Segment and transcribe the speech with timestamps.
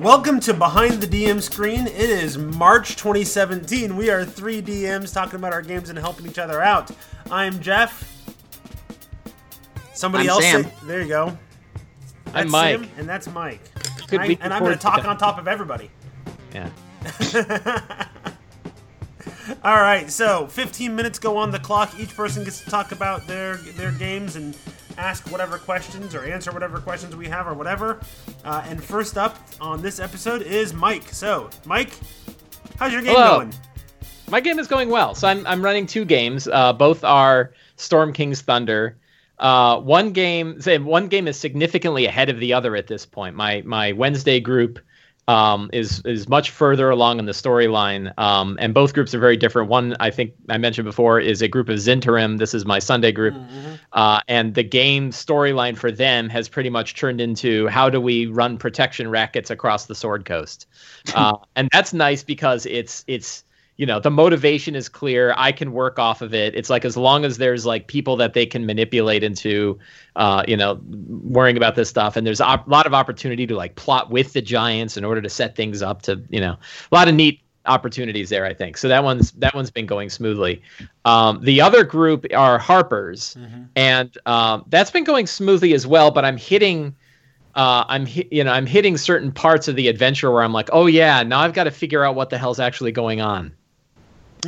[0.00, 1.86] Welcome to Behind the DM Screen.
[1.86, 3.96] It is March 2017.
[3.96, 6.90] We are three DMs talking about our games and helping each other out.
[7.30, 8.08] I'm Jeff.
[9.94, 10.64] Somebody I'm else Sam.
[10.64, 11.38] say there you go.
[12.34, 12.80] I'm Mike.
[12.80, 13.60] Sam, and that's Mike.
[14.08, 15.90] Good I- and I'm going to talk on top of everybody.
[16.52, 16.68] Yeah.
[19.64, 21.98] All right, so 15 minutes go on the clock.
[21.98, 24.56] Each person gets to talk about their their games and
[24.98, 28.00] ask whatever questions or answer whatever questions we have or whatever.
[28.44, 31.08] Uh, and first up on this episode is Mike.
[31.08, 31.90] So, Mike,
[32.78, 33.38] how's your game Hello.
[33.38, 33.52] going?
[34.30, 35.14] My game is going well.
[35.14, 36.48] So I'm I'm running two games.
[36.48, 38.96] Uh, both are Storm King's Thunder.
[39.38, 43.34] Uh, one game, say one game is significantly ahead of the other at this point.
[43.34, 44.78] My my Wednesday group
[45.32, 49.36] um, is is much further along in the storyline, um, and both groups are very
[49.36, 49.70] different.
[49.70, 52.38] One I think I mentioned before is a group of Zhentarim.
[52.38, 53.34] This is my Sunday group,
[53.94, 58.26] uh, and the game storyline for them has pretty much turned into how do we
[58.26, 60.66] run protection rackets across the Sword Coast,
[61.14, 63.44] uh, and that's nice because it's it's
[63.76, 65.34] you know the motivation is clear.
[65.36, 66.54] I can work off of it.
[66.54, 69.78] It's like as long as there's like people that they can manipulate into
[70.16, 73.56] uh, you know worrying about this stuff and there's a op- lot of opportunity to
[73.56, 76.94] like plot with the giants in order to set things up to you know a
[76.94, 78.76] lot of neat opportunities there i think.
[78.76, 80.62] So that one's that one's been going smoothly.
[81.04, 83.36] Um, the other group are harpers
[83.76, 86.94] and um, that's been going smoothly as well but i'm hitting
[87.54, 90.86] uh, I'm you know I'm hitting certain parts of the adventure where I'm like, oh
[90.86, 93.54] yeah, now I've got to figure out what the hell's actually going on.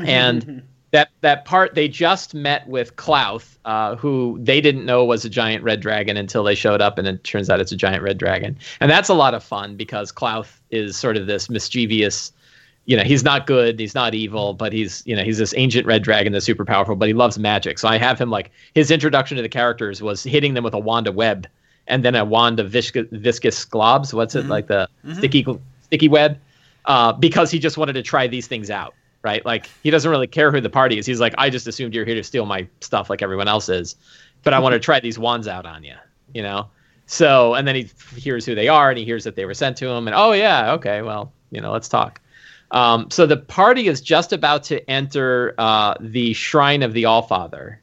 [0.01, 0.63] And
[0.95, 5.29] that that part they just met with Klauth, uh, who they didn't know was a
[5.29, 8.17] giant red dragon until they showed up, and it turns out it's a giant red
[8.17, 12.33] dragon, and that's a lot of fun because Klauth is sort of this mischievous.
[12.87, 15.85] You know, he's not good, he's not evil, but he's you know he's this ancient
[15.85, 17.81] red dragon that's super powerful, but he loves magic.
[17.81, 20.79] So I have him like his introduction to the characters was hitting them with a
[20.79, 21.49] wand of web,
[21.89, 24.15] and then a wand of viscous, viscous globs.
[24.15, 25.45] What's it like the sticky
[25.83, 26.39] sticky web?
[26.85, 29.45] Uh, because he just wanted to try these things out, right?
[29.45, 31.07] Like he doesn't really care who the party is.
[31.07, 33.97] He's like, I just assumed you're here to steal my stuff like everyone else is,
[34.45, 35.97] but I want to try these wands out on you,
[36.35, 36.69] you know.
[37.07, 39.77] So and then he hears who they are and he hears that they were sent
[39.79, 42.21] to him and oh yeah, okay, well you know let's talk.
[42.71, 47.23] Um, so the party is just about to enter uh, the shrine of the All
[47.23, 47.81] Father.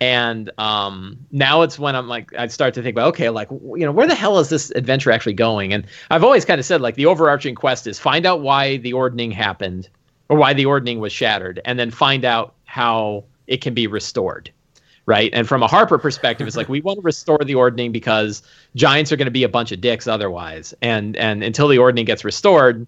[0.00, 3.86] and um, now it's when I'm like, I start to think about, okay, like, you
[3.86, 5.72] know, where the hell is this adventure actually going?
[5.72, 8.92] And I've always kind of said, like, the overarching quest is find out why the
[8.92, 9.88] ordning happened
[10.32, 14.50] or why the ordning was shattered, and then find out how it can be restored.
[15.04, 15.30] Right.
[15.34, 18.42] And from a Harper perspective, it's like we want to restore the ordning because
[18.74, 20.72] giants are going to be a bunch of dicks otherwise.
[20.80, 22.86] And and until the ordning gets restored,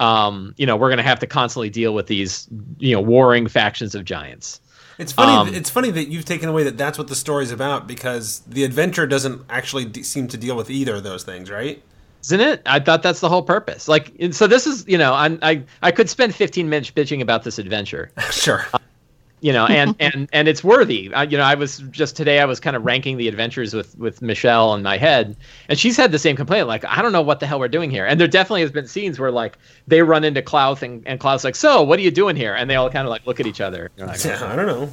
[0.00, 2.46] um, you know, we're going to have to constantly deal with these,
[2.78, 4.60] you know, warring factions of giants.
[4.98, 5.32] It's funny.
[5.32, 8.64] Um, it's funny that you've taken away that that's what the story's about because the
[8.64, 11.82] adventure doesn't actually de- seem to deal with either of those things, right?
[12.26, 12.60] Isn't it?
[12.66, 13.86] I thought that's the whole purpose.
[13.86, 17.44] Like, so this is, you know, I'm, I I could spend 15 minutes bitching about
[17.44, 18.66] this adventure, Sure.
[19.46, 21.12] You know, and and and it's worthy.
[21.14, 23.96] I, you know, I was just today I was kind of ranking the adventures with
[23.96, 25.36] with Michelle in my head,
[25.68, 26.66] and she's had the same complaint.
[26.66, 28.04] Like, I don't know what the hell we're doing here.
[28.04, 29.56] And there definitely has been scenes where like
[29.86, 32.54] they run into Klauth and and Klauth's like, so what are you doing here?
[32.54, 33.90] And they all kind of like look at each other.
[33.96, 34.86] Like, Yeah, I don't know.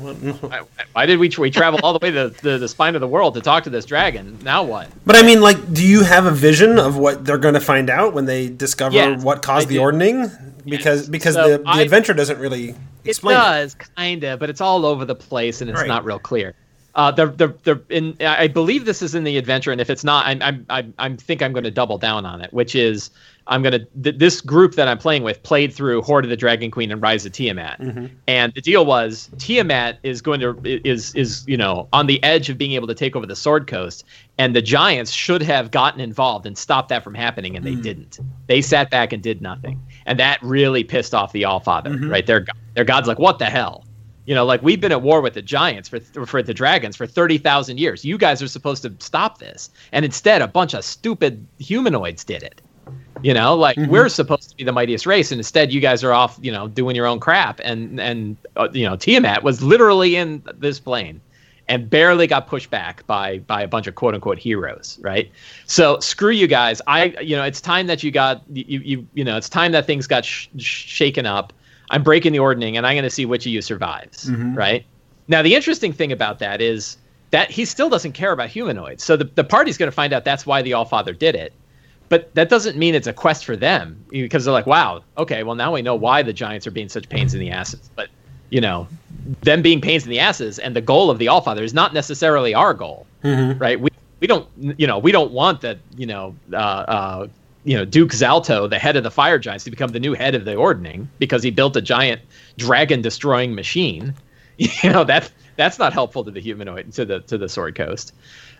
[0.47, 0.61] why,
[0.93, 3.33] why did we we travel all the way to the, the spine of the world
[3.33, 4.37] to talk to this dragon?
[4.43, 4.87] Now what?
[5.05, 7.89] But I mean, like, do you have a vision of what they're going to find
[7.89, 9.81] out when they discover Yes, what caused I the do.
[9.81, 10.29] ordning?
[10.65, 12.75] Because because So the, the I- adventure doesn't really
[13.05, 15.87] It does, kind of, but it's all over the place and it's Right.
[15.87, 16.55] not real clear.
[16.95, 20.03] Uh, the the the in I believe this is in the adventure, and if it's
[20.03, 23.09] not, I'm I'm I'm, I'm think I'm going to double down on it, which is
[23.47, 26.37] I'm going to th- this group that I'm playing with played through Horde of the
[26.37, 28.05] Dragon Queen and Rise of Tiamat, mm-hmm.
[28.27, 32.51] and the deal was Tiamat is going to is is you know on the edge
[32.51, 34.05] of being able to take over the Sword Coast,
[34.37, 37.81] and the Giants should have gotten involved and stopped that from happening, and they mm.
[37.81, 38.19] didn't.
[38.45, 42.11] They sat back and did nothing, and that really pissed off the Allfather, mm-hmm.
[42.11, 42.27] right?
[42.27, 43.85] Their their god's like, what the hell?
[44.25, 47.05] You know, like we've been at war with the giants for for the dragons for
[47.05, 48.05] thirty thousand years.
[48.05, 52.41] You guys are supposed to stop this, and instead, a bunch of stupid humanoids did
[52.41, 52.61] it.
[53.21, 56.13] You know, like we're supposed to be the mightiest race, and instead, you guys are
[56.13, 57.59] off, you know, doing your own crap.
[57.63, 61.21] And and uh, you know, Tiamat was literally in this plane,
[61.67, 65.31] and barely got pushed back by by a bunch of quote unquote heroes, right?
[65.65, 66.81] So screw you guys.
[66.87, 69.85] I you know, it's time that you got you you you know, it's time that
[69.85, 71.53] things got sh- shaken up.
[71.89, 74.85] I'm breaking the ordning, and I'm going to see which of you survives, right?
[75.27, 76.97] Now, the interesting thing about that is
[77.31, 79.03] that he still doesn't care about humanoids.
[79.03, 81.53] So the, the party's going to find out that's why the All Father did it.
[82.09, 85.55] but that doesn't mean it's a quest for them because they're like, wow, okay, well
[85.55, 87.89] now we know why the giants are being such pains in the asses.
[87.95, 88.09] But
[88.49, 88.87] you know,
[89.41, 91.91] them being pains in the asses and the goal of the All Father is not
[91.93, 93.59] necessarily our goal, Mhm.
[93.59, 93.79] right?
[93.79, 93.89] We
[94.19, 94.47] we don't
[94.79, 97.27] you know we don't want that you know uh, uh,
[97.63, 100.35] you know Duke Zalto, the head of the Fire Giants, to become the new head
[100.35, 102.21] of the Ordning because he built a giant
[102.57, 104.13] dragon destroying machine.
[104.55, 108.13] You know that that's not helpful to the humanoid to the to the Sword Coast.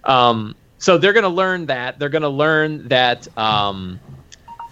[0.05, 4.00] Um, so they're going to learn that they're going to learn that um,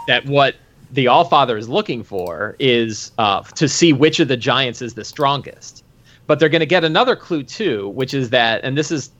[0.08, 0.56] that what
[0.92, 5.06] the Allfather is looking for is uh, to see which of the giants is the
[5.06, 5.84] strongest.
[6.28, 9.12] But they're going to get another clue too, which is that, and this is,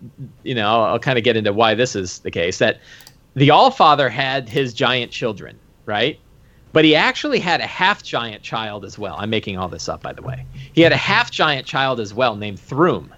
[0.44, 2.60] you know, I'll kind of get into why this is the case.
[2.60, 2.80] That
[3.34, 6.20] the Allfather had his giant children, right?
[6.74, 9.16] But he actually had a half giant child as well.
[9.18, 10.46] I'm making all this up, by the way.
[10.74, 13.14] He had a half giant child as well named Thrum.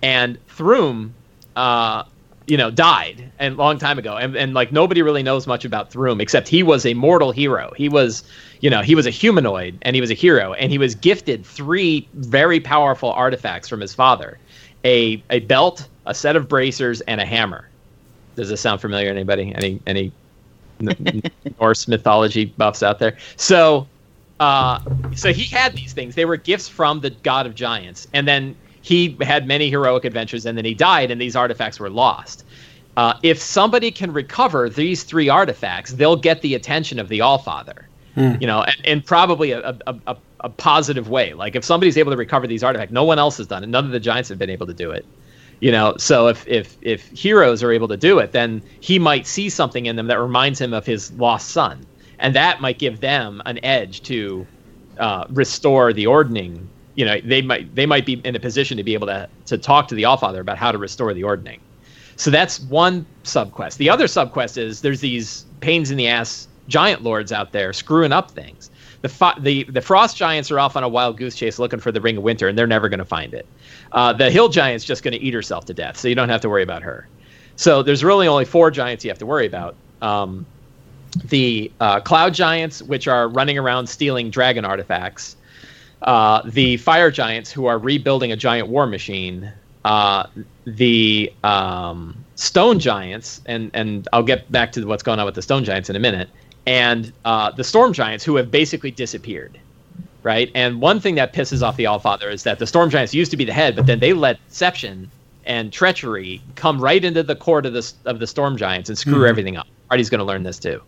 [0.00, 1.14] And Thrum,
[1.56, 2.04] uh,
[2.46, 4.16] you know, died a long time ago.
[4.16, 7.72] And, and like nobody really knows much about Thrum except he was a mortal hero.
[7.76, 8.22] He was,
[8.60, 10.52] you know, he was a humanoid and he was a hero.
[10.54, 14.38] And he was gifted three very powerful artifacts from his father
[14.84, 17.67] a, a belt, a set of bracers, and a hammer.
[18.38, 19.52] Does this sound familiar to anybody?
[19.52, 20.12] Any, any
[21.60, 23.18] Norse mythology buffs out there.
[23.34, 23.88] So,
[24.38, 24.78] uh,
[25.16, 26.14] so he had these things.
[26.14, 30.46] They were gifts from the god of giants, and then he had many heroic adventures,
[30.46, 32.44] and then he died, and these artifacts were lost.
[32.96, 37.86] Uh, if somebody can recover these three artifacts, they'll get the attention of the Allfather.
[38.40, 41.34] You know, and, and probably a, a, a, a positive way.
[41.34, 43.68] Like if somebody's able to recover these artifacts, no one else has done it.
[43.68, 45.04] None of the giants have been able to do it
[45.60, 49.26] you know so if if if heroes are able to do it then he might
[49.26, 51.84] see something in them that reminds him of his lost son.
[52.20, 54.44] And that might give them an edge to
[54.98, 58.82] uh, restore the ordning you know they might they might be in a position to
[58.82, 61.60] be able to to talk to the allfather about how to restore the ordning
[62.18, 63.76] so that's one subquest.
[63.76, 68.12] The other subquest is there's these pains in the ass giant lords out there screwing
[68.12, 68.70] up things
[69.02, 72.00] the, the the frost giants are off on a wild goose chase looking for the
[72.00, 73.46] ring of winter and they're never going to find it.
[73.92, 76.40] Uh, the hill giant's just going to eat herself to death so you don't have
[76.40, 77.08] to worry about her.
[77.56, 79.74] So there's really only four giants you have to worry about.
[80.02, 80.46] Um,
[81.24, 85.36] the uh, cloud giants which are running around stealing dragon artifacts.
[86.02, 89.52] Uh, the fire giants who are rebuilding a giant war machine.
[89.84, 90.26] Uh,
[90.64, 95.42] the um, stone giants and and i'll get back to what's going on with the
[95.42, 96.30] stone giants in a minute
[96.68, 99.58] and uh, the storm giants who have basically disappeared
[100.24, 100.50] right?
[100.54, 103.36] And one thing that pisses off the allfather is that the storm giants used to
[103.36, 105.10] be the head but then they let deception
[105.46, 109.26] and treachery come right into the court of the of the storm giants and screw
[109.26, 109.66] everything up.
[109.88, 110.82] Party's going to learn this too.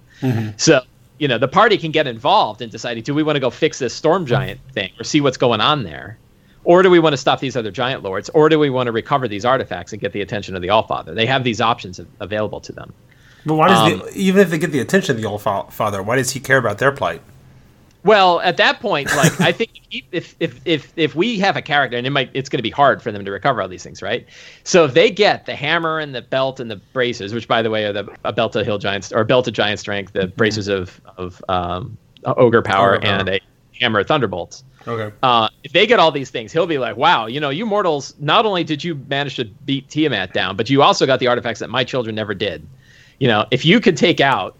[0.59, 0.82] So
[1.19, 3.79] you know the party can get involved in deciding do we want to go fix
[3.79, 6.19] this storm giant thing or see what's going on there?
[6.65, 8.29] Or do we want to stop these other giant lords?
[8.31, 11.15] Or do we want to recover these artifacts and get the attention of the allfather?
[11.15, 12.93] They have these options available to them
[13.47, 15.65] But why does Um, the, even if they get the attention of the old fa-
[15.71, 17.23] father, why does he care about their plight?
[18.03, 21.99] Well, at that point, like I think if if if if we have a character,
[21.99, 24.01] and it might, it's going to be hard for them to recover all these things,
[24.01, 24.27] right?
[24.65, 27.69] So if they get the hammer and the belt and the braces, which by the
[27.69, 30.67] way are the a belt of hill giants or belt of giant strength, the braces
[30.69, 33.19] of of um, ogre power, Ogre power.
[33.19, 33.41] and a
[33.79, 34.65] hammer of thunderbolts.
[34.89, 35.15] Okay.
[35.23, 38.15] Uh, if they get all these things, he'll be like, "Wow, you know, you mortals.
[38.19, 41.61] Not only did you manage to beat Tiamat down, but you also got the artifacts
[41.61, 42.67] that my children never did.
[43.20, 44.56] You know, if you could take out,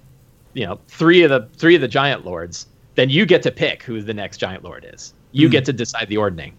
[0.54, 3.82] you know, three of the three of the giant lords, then you get to pick
[3.82, 5.12] who the next giant lord is.
[5.32, 5.52] You hmm.
[5.52, 6.52] get to decide the ordning,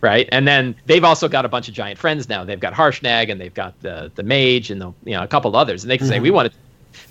[0.00, 0.28] right?
[0.32, 2.44] And then they've also got a bunch of giant friends now.
[2.44, 5.54] They've got Harshnag and they've got the the mage and the you know a couple
[5.54, 6.24] others, and they can say, hmm.
[6.24, 6.58] "We want to."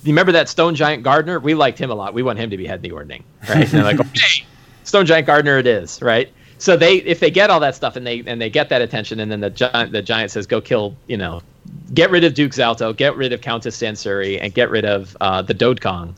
[0.03, 1.39] You remember that stone giant gardener?
[1.39, 2.13] We liked him a lot.
[2.13, 3.61] We want him to be head in the ordning, right?
[3.61, 4.45] And they're like, okay,
[4.83, 6.31] Stone Giant Gardener it is, right?
[6.57, 9.19] So they if they get all that stuff and they and they get that attention
[9.19, 11.41] and then the giant the giant says go kill you know
[11.93, 15.41] get rid of Duke Zalto, get rid of Countess Sansuri, and get rid of uh,
[15.41, 16.13] the Dodekong,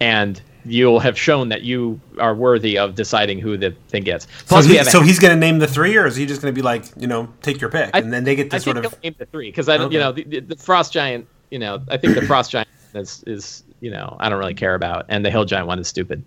[0.00, 4.26] and you'll have shown that you are worthy of deciding who the thing gets.
[4.26, 6.40] So, Plus, we he, so he's going to name the three, or is he just
[6.40, 8.56] going to be like, you know, take your pick, I- and then they get to
[8.56, 9.02] I sort think of?
[9.02, 11.82] name the three because I don't, you know, the, the, the Frost Giant, you know,
[11.88, 15.24] I think the Frost Giant is, is, you know, I don't really care about, and
[15.24, 16.22] the Hill Giant one is stupid.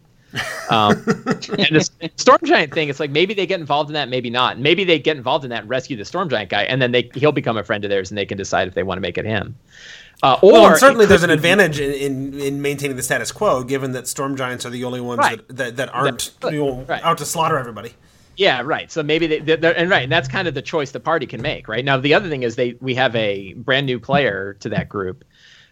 [0.70, 4.30] Um, and the Storm Giant thing, it's like maybe they get involved in that, maybe
[4.30, 4.60] not.
[4.60, 7.10] Maybe they get involved in that and rescue the Storm Giant guy, and then they
[7.14, 9.18] he'll become a friend of theirs, and they can decide if they want to make
[9.18, 9.56] it him.
[10.24, 13.92] Uh, or Well, certainly there's an advantage in, in, in maintaining the status quo, given
[13.92, 15.46] that storm giants are the only ones Right.
[15.50, 17.04] that, that, that aren't That- you know, right.
[17.04, 17.94] out to slaughter everybody.
[18.38, 18.92] Yeah, right.
[18.92, 21.42] So maybe they, they're, and right, and that's kind of the choice the party can
[21.42, 21.86] make, right?
[21.86, 25.24] Now the other thing is they we have a brand new player to that group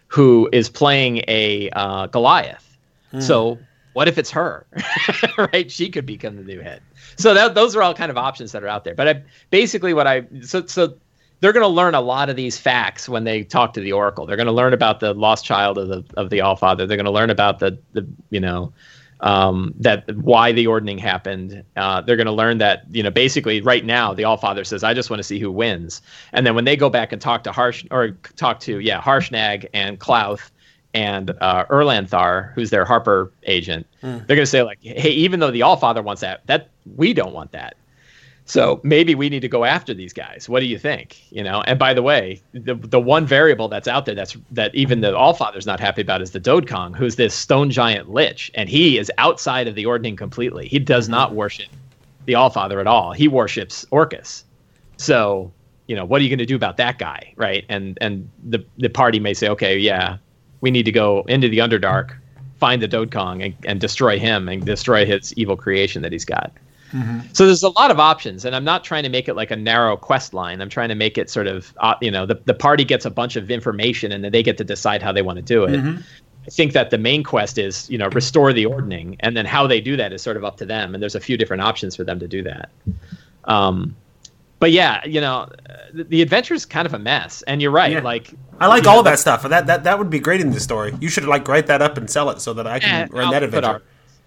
[0.06, 2.76] who is playing a uh, Goliath.
[3.20, 3.58] So
[3.94, 4.66] what if it's her,
[5.38, 5.70] right?
[5.70, 6.82] She could become the new head.
[7.16, 8.94] So that those are all kind of options that are out there.
[8.94, 10.94] But I, basically, what I so so
[11.40, 14.26] they're going to learn a lot of these facts when they talk to the Oracle.
[14.26, 16.86] They're going to learn about the lost child of the of the All Father.
[16.86, 18.72] They're going to learn about the the you know
[19.20, 21.62] um, that why the ordning happened.
[21.76, 24.82] Uh, they're going to learn that you know basically right now the All Father says
[24.82, 27.44] I just want to see who wins, and then when they go back and talk
[27.44, 30.50] to Harsh or talk to yeah Harshnag and Klauth
[30.94, 34.26] and uh, Erlanthar, who's their Harper agent, mm.
[34.26, 37.12] they're going to say like, hey, even though the All Father wants that, that we
[37.12, 37.76] don't want that.
[38.46, 40.48] So maybe we need to go after these guys.
[40.48, 41.22] What do you think?
[41.30, 41.62] You know.
[41.62, 45.16] And by the way, the the one variable that's out there that's that even the
[45.16, 49.10] Allfather's not happy about is the Dodekong, who's this stone giant lich, and he is
[49.16, 50.68] outside of the ordning completely.
[50.68, 51.68] He does not worship
[52.26, 53.12] the Allfather at all.
[53.12, 54.44] He worships Orcus.
[54.98, 55.50] So
[55.86, 57.64] you know what are you going to do about that guy, right?
[57.70, 60.18] And and the the party may say, okay, yeah,
[60.64, 62.16] we need to go into the Underdark,
[62.58, 66.50] find the Dodekong, and, and destroy him and destroy his evil creation that he's got.
[66.92, 67.20] Mm-hmm.
[67.34, 69.56] So there's a lot of options, and I'm not trying to make it like a
[69.56, 70.62] narrow quest line.
[70.62, 73.10] I'm trying to make it sort of, uh, you know, the, the party gets a
[73.10, 75.76] bunch of information, and then they get to decide how they want to do it.
[75.76, 76.00] Mm-hmm.
[76.46, 79.66] I think that the main quest is, you know, restore the ordning, and then how
[79.66, 80.94] they do that is sort of up to them.
[80.94, 82.70] And there's a few different options for them to do that.
[83.44, 83.94] Um,
[84.58, 85.48] but yeah, you know,
[85.92, 87.42] the, the adventure is kind of a mess.
[87.42, 88.00] And you're right, yeah.
[88.00, 89.42] like I like all know, that stuff.
[89.42, 90.94] That that that would be great in the story.
[91.00, 93.32] You should like write that up and sell it so that I can run I'll
[93.32, 93.82] that adventure.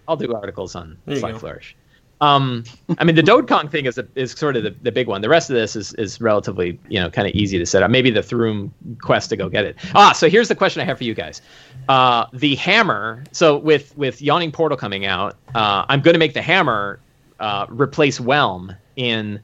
[0.08, 1.76] I'll do articles on Sly Flourish.
[2.20, 2.64] Um,
[2.98, 5.22] I mean, the Dodekong thing is a, is sort of the, the big one.
[5.22, 7.92] The rest of this is is relatively you know kind of easy to set up.
[7.92, 9.78] Maybe the Thrum quest to go get it.
[9.94, 11.42] Ah, so here's the question I have for you guys.
[11.90, 13.24] Uh, the hammer.
[13.32, 17.00] So with with Yawning Portal coming out, uh, I'm going to make the hammer
[17.40, 19.40] uh, replace Whelm in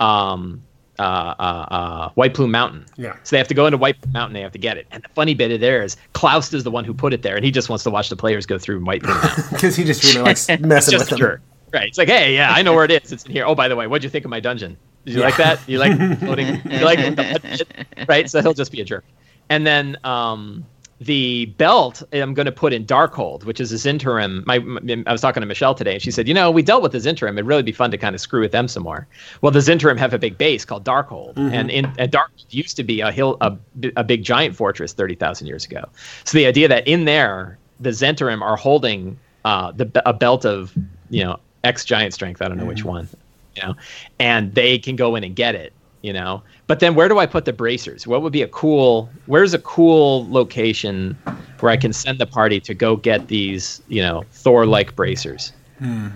[0.00, 0.62] um,
[0.98, 2.86] uh, uh, uh, White Plume Mountain.
[2.96, 3.16] Yeah.
[3.22, 4.34] So they have to go into White Plume Mountain.
[4.34, 4.86] They have to get it.
[4.90, 7.36] And the funny bit of there is Klauth is the one who put it there,
[7.36, 9.84] and he just wants to watch the players go through White Plume Mountain because he
[9.84, 11.18] just really likes messing with them.
[11.18, 11.40] Sure.
[11.72, 11.88] Right.
[11.88, 13.12] It's like, hey, yeah, I know where it is.
[13.12, 13.44] It's in here.
[13.44, 14.76] Oh, by the way, what'd you think of my dungeon?
[15.04, 15.26] Did you yeah.
[15.26, 15.68] like that?
[15.68, 16.46] You like floating?
[16.70, 17.66] You like the
[18.08, 18.30] right?
[18.30, 19.04] So he'll just be a jerk.
[19.48, 20.64] And then um,
[21.00, 24.46] the belt I'm going to put in Darkhold, which is his Zhentarim.
[24.46, 26.82] My, my, I was talking to Michelle today, and she said, you know, we dealt
[26.82, 27.32] with his Zhentarim.
[27.32, 29.06] It'd really be fun to kind of screw with them some more.
[29.42, 31.52] Well, the Zhentarim have a big base called Darkhold, mm-hmm.
[31.52, 33.56] and in and Darkhold used to be a hill, a,
[33.96, 35.84] a big giant fortress thirty thousand years ago.
[36.24, 40.72] So the idea that in there the Zhentarim are holding uh, the a belt of
[41.10, 42.40] you know X giant strength.
[42.40, 42.68] I don't know mm-hmm.
[42.68, 43.08] which one,
[43.54, 43.74] you know,
[44.18, 45.72] and they can go in and get it,
[46.06, 46.40] you know.
[46.68, 48.06] But then where do I put the bracers?
[48.06, 49.10] What would be a cool?
[49.26, 51.18] Where's a cool location
[51.58, 55.52] where I can send the party to go get these, you know, Thor-like bracers?
[55.78, 56.08] Hmm.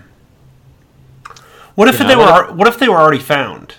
[1.75, 2.53] What if you they know, were?
[2.53, 3.75] What if they were already found?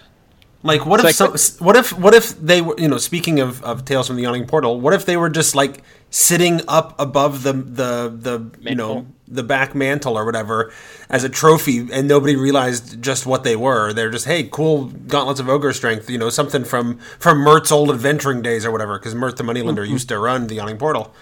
[0.62, 1.30] Like what if so,
[1.64, 4.46] what if what if they were you know speaking of, of Tales from the Yawning
[4.46, 8.68] Portal, what if they were just like sitting up above the the the mantle.
[8.68, 10.70] you know the back mantle or whatever
[11.08, 13.90] as a trophy and nobody realized just what they were.
[13.94, 17.90] They're just hey, cool gauntlets of ogre strength, you know, something from from Mirth's old
[17.90, 19.92] adventuring days or whatever cuz Mirth the Moneylender mm-hmm.
[19.92, 21.12] used to run the Yawning Portal.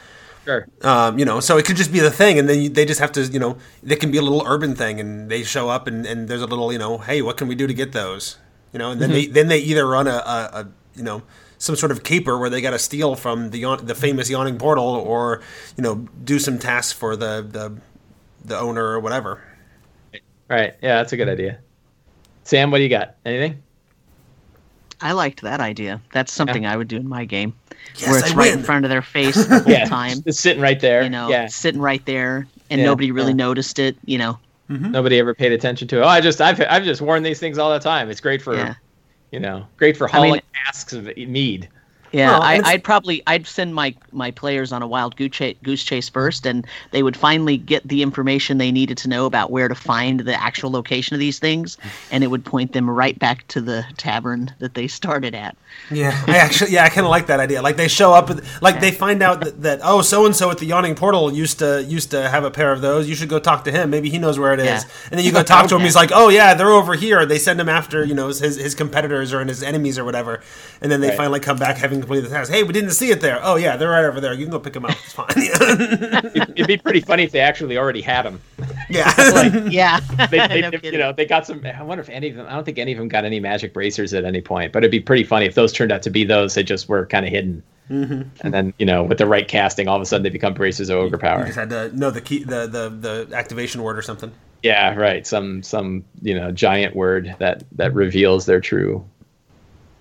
[0.45, 0.67] Sure.
[0.83, 3.13] Um, you know, so it could just be the thing, and then they just have
[3.13, 6.07] to, you know, it can be a little urban thing, and they show up, and,
[6.07, 8.39] and there's a little, you know, hey, what can we do to get those?
[8.73, 9.17] you know, and then mm-hmm.
[9.17, 11.23] they then they either run a, a, a, you know
[11.61, 14.85] some sort of caper where they got to steal from the the famous yawning portal,
[14.85, 15.43] or
[15.77, 17.79] you know do some tasks for the the
[18.45, 19.41] the owner or whatever.
[20.49, 20.75] Right.
[20.83, 21.61] Yeah, that's a good idea.
[22.43, 23.15] Sam, what do you got?
[23.25, 23.63] Anything?
[25.01, 26.01] I liked that idea.
[26.13, 26.73] That's something yeah.
[26.73, 27.55] I would do in my game,
[27.97, 28.59] yes, where it's I right win.
[28.59, 30.19] in front of their face the whole yeah, time.
[30.27, 31.05] It's sitting right there.
[31.05, 31.47] You know, yeah.
[31.47, 32.87] sitting right there, and yeah.
[32.87, 33.97] nobody really noticed it.
[34.05, 34.39] You know,
[34.71, 34.93] Mm-hmm.
[34.93, 36.03] Nobody ever paid attention to it.
[36.03, 38.09] Oh, I just I've I've just worn these things all the time.
[38.09, 38.75] It's great for yeah.
[39.31, 41.69] You know, great for hauling I mean, casks of mead.
[42.13, 45.85] Yeah, I, would probably I'd send my my players on a wild goose chase, goose
[45.85, 49.69] chase first, and they would finally get the information they needed to know about where
[49.69, 51.79] to find the actual location of these things,
[52.11, 55.57] and it would point them right back to the tavern that they started at.
[55.91, 57.63] Yeah, I actually yeah I kind of like that idea.
[57.63, 58.29] Like they show up,
[58.61, 58.81] like yeah.
[58.81, 61.85] they find out that, that oh so and so at the yawning portal used to
[61.85, 63.09] used to have a pair of those.
[63.09, 63.89] You should go talk to him.
[63.91, 64.67] Maybe he knows where it is.
[64.67, 64.91] Yeah.
[65.11, 65.83] And then you go talk to him.
[65.83, 67.25] He's like, oh yeah, they're over here.
[67.25, 70.43] They send him after you know his his competitors or his enemies or whatever,
[70.81, 71.17] and then they right.
[71.17, 72.51] finally come back having complete the task.
[72.51, 73.41] Hey, we didn't see it there.
[73.43, 74.33] Oh yeah, they're right over there.
[74.33, 74.93] You can go pick them up.
[74.93, 75.27] It's fine.
[76.57, 78.41] It'd be pretty funny if they actually already had them.
[78.89, 80.01] Yeah, like, yeah.
[80.31, 81.65] They, they, no you know, they got some.
[81.65, 82.47] I wonder if any of them.
[82.47, 84.73] I don't think any of them got any magic bracers at any point.
[84.73, 86.55] But it'd be pretty funny if those turned out to be those.
[86.55, 87.63] They just were kind of hidden.
[87.91, 88.23] Mm-hmm.
[88.43, 90.89] And then you know, with the right casting, all of a sudden they become bracers
[90.91, 91.41] of ogre power.
[91.41, 94.33] You just had to know the key, the the the activation word or something.
[94.63, 95.27] Yeah, right.
[95.27, 99.05] Some some you know giant word that that reveals their true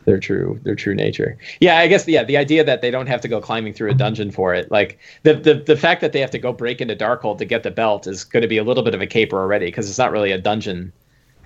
[0.09, 1.37] their true their true nature.
[1.59, 3.93] Yeah, I guess yeah, the idea that they don't have to go climbing through a
[3.93, 6.95] dungeon for it, like the the the fact that they have to go break into
[6.95, 9.37] Darkhold to get the belt is going to be a little bit of a caper
[9.37, 10.91] already because it's not really a dungeon.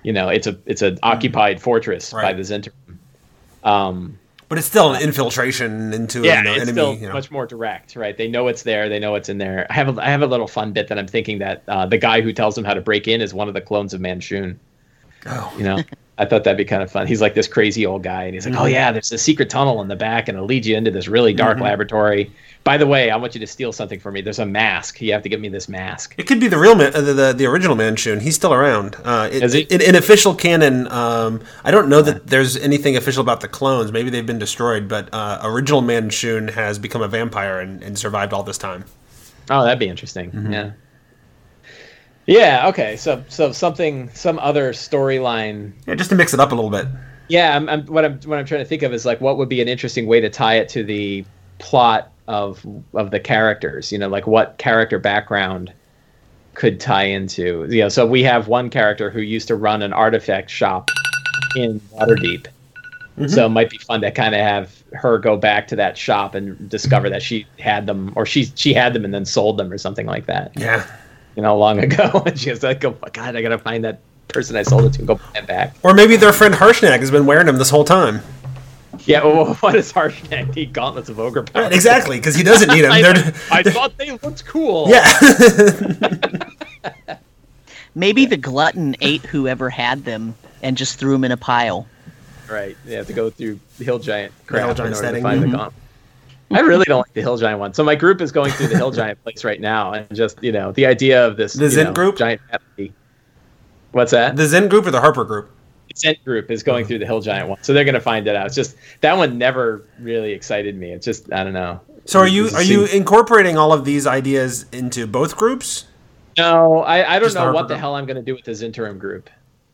[0.02, 2.22] You know, it's a it's an occupied fortress right.
[2.22, 2.96] by the Zhentarim.
[3.64, 4.18] Um,
[4.48, 6.72] But it's still an infiltration into yeah, an it's enemy.
[6.72, 7.12] still you know.
[7.12, 8.16] much more direct, right?
[8.16, 8.88] They know it's there.
[8.88, 9.66] They know it's in there.
[9.70, 11.98] I have a, I have a little fun bit that I'm thinking that uh, the
[11.98, 14.58] guy who tells them how to break in is one of the clones of Manshoon.
[15.26, 15.52] Oh.
[15.56, 15.82] You know,
[16.16, 17.06] I thought that'd be kind of fun.
[17.06, 19.82] He's like this crazy old guy, and he's like, "Oh yeah, there's a secret tunnel
[19.82, 22.30] in the back, and it'll lead you into this really dark laboratory.
[22.62, 24.20] By the way, I want you to steal something for me.
[24.20, 25.02] There's a mask.
[25.02, 27.12] You have to give me this mask." It could be the real man, uh, the,
[27.12, 28.22] the the original Manshoon.
[28.22, 28.96] He's still around.
[29.02, 29.62] Uh, it, Is he?
[29.62, 33.90] In, in official canon, um, I don't know that there's anything official about the clones.
[33.90, 38.32] Maybe they've been destroyed, but uh, original Manshoon has become a vampire and, and survived
[38.32, 38.84] all this time.
[39.50, 40.30] Oh, that'd be interesting.
[40.30, 40.52] Mm-hmm.
[40.52, 40.70] Yeah.
[42.26, 42.68] Yeah.
[42.68, 42.96] Okay.
[42.96, 46.86] So so something some other storyline Yeah, just to mix it up a little bit.
[47.28, 49.48] Yeah, I'm, I'm, what I'm what I'm trying to think of is like what would
[49.48, 51.24] be an interesting way to tie it to the
[51.58, 53.92] plot of of the characters.
[53.92, 55.72] You know, like what character background
[56.54, 57.66] could tie into.
[57.68, 60.90] You know, so we have one character who used to run an artifact shop
[61.56, 62.46] in Waterdeep.
[63.18, 63.28] Mm-hmm.
[63.28, 66.34] So it might be fun to kind of have her go back to that shop
[66.34, 69.72] and discover that she had them, or she she had them and then sold them,
[69.72, 70.52] or something like that.
[70.56, 70.84] Yeah.
[71.36, 74.00] You know, long ago, and she was like, "Oh my god, I gotta find that
[74.28, 77.00] person I sold it to and go buy it back." Or maybe their friend Harshnag
[77.00, 78.20] has been wearing them this whole time.
[79.06, 81.64] Yeah, well, what does Harshnag need gauntlets of ogre power?
[81.64, 82.92] Right, exactly, because he doesn't need them.
[82.92, 84.88] I, They're, I thought they looked cool.
[84.88, 85.18] yeah.
[87.96, 91.86] Maybe the glutton ate whoever had them and just threw them in a pile.
[92.50, 92.76] Right.
[92.86, 95.22] You have to go through the Hill Giant The Hill Giant in order setting.
[95.22, 95.50] to find Mhm.
[95.50, 95.74] the gauntlet.
[96.54, 97.74] I really don't like the Hill Giant one.
[97.74, 100.52] So my group is going through the Hill Giant place right now, and just you
[100.52, 102.16] know the idea of this The Zen know, group?
[102.16, 102.40] giant.
[103.92, 104.36] What's that?
[104.36, 105.50] the Zen group or the Harper group?
[105.88, 108.26] The Zen group is going through the Hill Giant one, so they're going to find
[108.26, 108.46] it out.
[108.46, 110.90] It's just that one never really excited me.
[110.90, 111.80] It's just I don't know.
[112.06, 115.86] So are you are you incorporating all of these ideas into both groups?
[116.36, 118.44] No, I, I don't Just know Harper what the hell I'm going to do with
[118.44, 119.30] this Zhentarim group.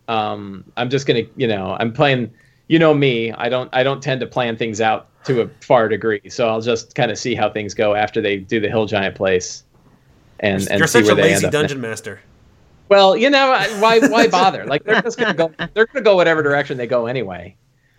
[0.08, 2.30] Um, I'm just going to, you know, I'm playing.
[2.68, 5.88] You know me, I don't I don't tend to plan things out to a far
[5.88, 8.86] degree, so I'll just kind of see how things go after they do the Hill
[8.86, 9.64] Giant place,
[10.40, 11.52] and and You're see such where a they lazy end up.
[11.52, 12.20] dungeon master.
[12.88, 14.64] Well, you know, why why bother?
[14.66, 17.56] Like they're just gonna go they're gonna go whatever direction they go anyway.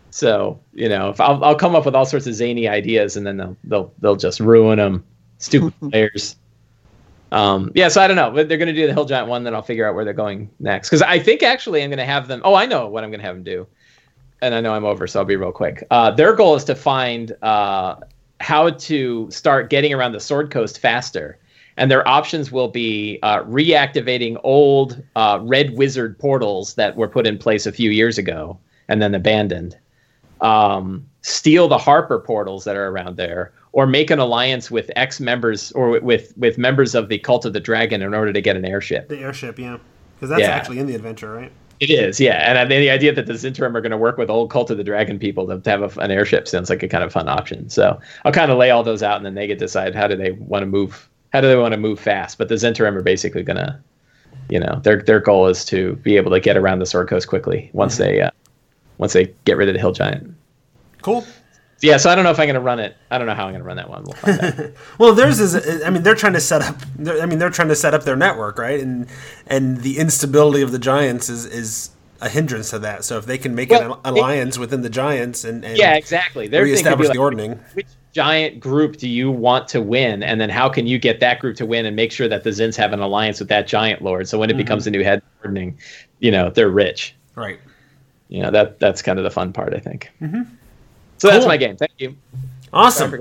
[0.10, 3.26] So you know, if I'll I'll come up with all sorts of zany ideas, and
[3.26, 5.06] then they'll they'll they'll just ruin them.
[5.38, 6.36] Stupid players.
[7.32, 9.56] Um, yeah, so I don't know, but they're gonna do the Hill Giant one, then
[9.56, 10.90] I'll figure out where they're going next.
[10.90, 12.42] Because I think actually I'm gonna have them.
[12.44, 13.68] Oh, I know what I'm gonna have them do,
[14.42, 15.86] and I know I'm over, so I'll be real quick.
[15.92, 17.96] Uh, their goal is to find uh,
[18.40, 21.38] how to start getting around the Sword Coast faster
[21.78, 27.26] and their options will be uh, reactivating old uh, red wizard portals that were put
[27.26, 29.78] in place a few years ago and then abandoned
[30.42, 35.20] um, steal the harper portals that are around there or make an alliance with ex
[35.20, 38.56] members or with with members of the cult of the dragon in order to get
[38.56, 39.78] an airship The airship, yeah,
[40.16, 40.50] because that's Yeah.
[40.50, 41.52] actually in the adventure, right?
[41.82, 42.48] It is yeah.
[42.48, 44.70] And I mean, the idea that the Zhentarim are going to work with old cult
[44.70, 47.12] of the dragon people to, to have a, an airship sounds like a kind of
[47.12, 47.70] fun option.
[47.72, 50.08] So i'll kind of lay all those out and then they get to decide how
[50.08, 52.38] do they want to move how do they want to move fast.
[52.38, 53.80] But the Zhentarim are basically going to
[54.50, 57.28] you know their their goal is to be able to get around the sword coast
[57.28, 58.30] quickly once they uh,
[59.00, 60.36] once they get rid of the hill giant.
[61.02, 61.26] Cool.
[61.82, 63.46] Yeah so i don't know if i'm going to run it i don't know how
[63.46, 65.84] i'm going to run that one we'll Well, theirs is.
[65.84, 66.76] I mean, they're trying to set up.
[67.22, 68.80] I mean, they're trying to set up their network, right?
[68.80, 69.08] And
[69.48, 71.90] and the instability of the giants is is
[72.22, 73.04] a hindrance to that.
[73.04, 76.48] So if they can make Well, an alliance within the giants and, and yeah exactly
[76.48, 77.60] their thing could be reestablish like, the ordning.
[77.74, 81.40] which giant group do you want to win and then how can you get that
[81.40, 84.02] group to win and make sure that the zins have an alliance with that giant
[84.02, 84.60] lord so when Mm-hmm.
[84.60, 85.78] it becomes a new head ordning
[86.20, 87.60] you know they're rich Right.
[88.28, 90.12] you know that that's kind of the fun part i think
[91.22, 92.16] so that's my game thank you
[92.74, 93.14] Awesome.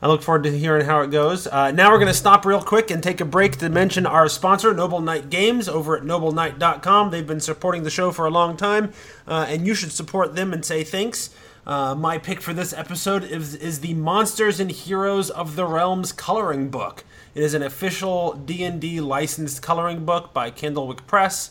[0.00, 1.46] I look forward to hearing how it goes.
[1.46, 4.28] Uh, now we're going to stop real quick and take a break to mention our
[4.28, 7.10] sponsor, Noble Knight Games, over at nobleknight.com.
[7.10, 8.92] They've been supporting the show for a long time,
[9.26, 11.30] uh, and you should support them and say thanks.
[11.66, 16.12] Uh, my pick for this episode is, is the Monsters and Heroes of the Realms
[16.12, 17.04] coloring book.
[17.34, 21.50] It is an official D&D licensed coloring book by Candlewick Press.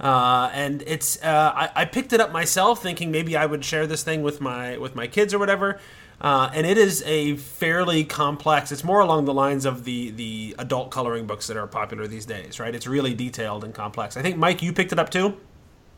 [0.00, 3.86] Uh, and it's uh, I, I picked it up myself, thinking maybe I would share
[3.86, 5.80] this thing with my with my kids or whatever.
[6.20, 8.72] Uh, and it is a fairly complex.
[8.72, 12.26] It's more along the lines of the the adult coloring books that are popular these
[12.26, 12.74] days, right?
[12.74, 14.16] It's really detailed and complex.
[14.16, 15.36] I think Mike, you picked it up too.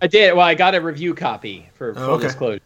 [0.02, 2.26] i did well i got a review copy for full Oh, okay.
[2.26, 2.60] disclosure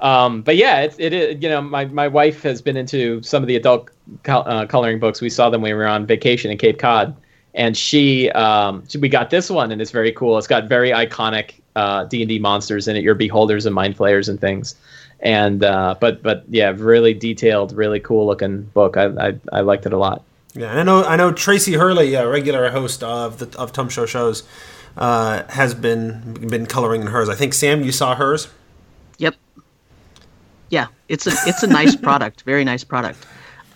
[0.00, 1.42] um, but yeah, it, it is.
[1.42, 3.90] You know, my, my wife has been into some of the adult
[4.28, 5.22] uh, coloring books.
[5.22, 7.16] We saw them when we were on vacation in Cape Cod,
[7.56, 10.38] and she, um, she- we got this one, and it's very cool.
[10.38, 13.96] It's got very iconic uh, D and D monsters in it, your beholders and mind
[13.96, 14.76] flayers and things.
[15.20, 18.96] And uh, but but yeah, really detailed, really cool looking book.
[18.96, 20.22] I I, I liked it a lot.
[20.54, 23.88] Yeah, and I know I know Tracy Hurley, a regular host of the of Tome
[23.88, 24.42] Show shows,
[24.96, 27.28] uh, has been been coloring in hers.
[27.28, 28.48] I think Sam, you saw hers.
[29.18, 29.34] Yep.
[30.70, 33.24] Yeah, it's a it's a nice product, very nice product.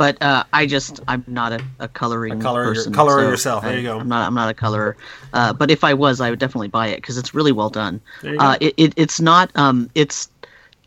[0.00, 2.90] But uh, I just I'm not a, a coloring A colorer- person.
[2.94, 3.64] colorer so yourself.
[3.64, 3.98] There I, you go.
[4.00, 4.96] I'm not I'm not a colorer.
[5.34, 8.00] Uh, but if I was, I would definitely buy it because it's really well done.
[8.22, 8.66] There you Uh, go.
[8.66, 10.30] it, it it's not um it's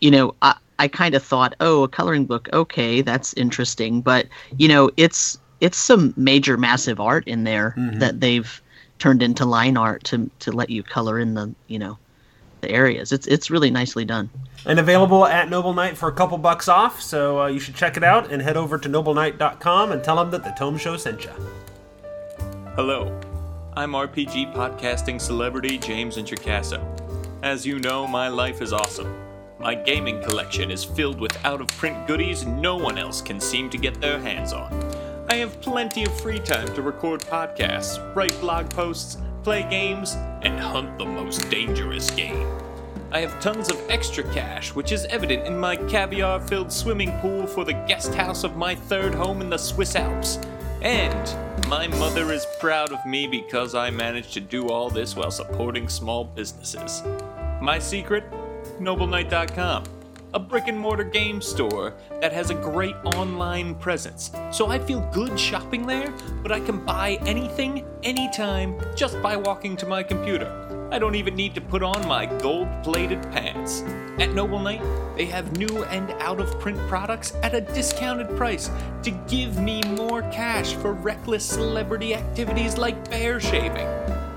[0.01, 4.25] you know I I kind of thought oh a coloring book okay that's interesting but
[4.57, 7.99] you know it's it's some major massive art in there Mm-hmm.
[7.99, 8.51] that they've
[8.97, 11.99] turned into line art to to let you color in the you know
[12.63, 13.11] the areas.
[13.11, 14.29] It's it's really nicely done.
[14.65, 17.01] and available at Noble Knight for a couple bucks off.
[17.01, 20.31] So uh, you should check it out and head over to nobleknight.com and tell them
[20.31, 21.31] that the Tome Show sent you.
[22.75, 23.19] Hello,
[23.75, 26.81] I'm RPG podcasting celebrity James Introcaso.
[27.43, 29.13] As you know, my life is awesome.
[29.59, 33.69] My gaming collection is filled with out of print goodies no one else can seem
[33.69, 34.73] to get their hands on.
[35.29, 40.59] I have plenty of free time to record podcasts, write blog posts, play games, and
[40.59, 42.47] hunt the most dangerous game.
[43.11, 47.45] I have tons of extra cash, which is evident in my caviar filled swimming pool
[47.45, 50.39] for the guest house of my third home in the Swiss Alps.
[50.81, 55.31] And my mother is proud of me because I managed to do all this while
[55.31, 57.03] supporting small businesses.
[57.61, 58.23] My secret?
[58.79, 59.83] NobleKnight.com,
[60.33, 64.31] a brick and mortar game store that has a great online presence.
[64.51, 69.77] So I feel good shopping there, but I can buy anything, anytime, just by walking
[69.77, 70.89] to my computer.
[70.91, 73.81] I don't even need to put on my gold plated pants.
[74.19, 74.81] At Noble Knight,
[75.15, 78.69] they have new and out of print products at a discounted price
[79.01, 83.87] to give me more cash for reckless celebrity activities like bear shaving.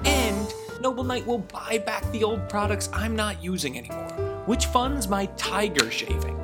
[0.07, 4.15] And Noble Knight will buy back the old products I'm not using anymore,
[4.47, 6.39] which funds my tiger shaving.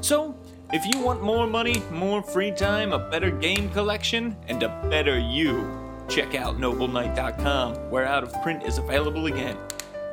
[0.00, 0.34] So,
[0.72, 5.18] if you want more money, more free time, a better game collection, and a better
[5.18, 5.68] you,
[6.08, 9.56] check out nobleknight.com, where out of print is available again.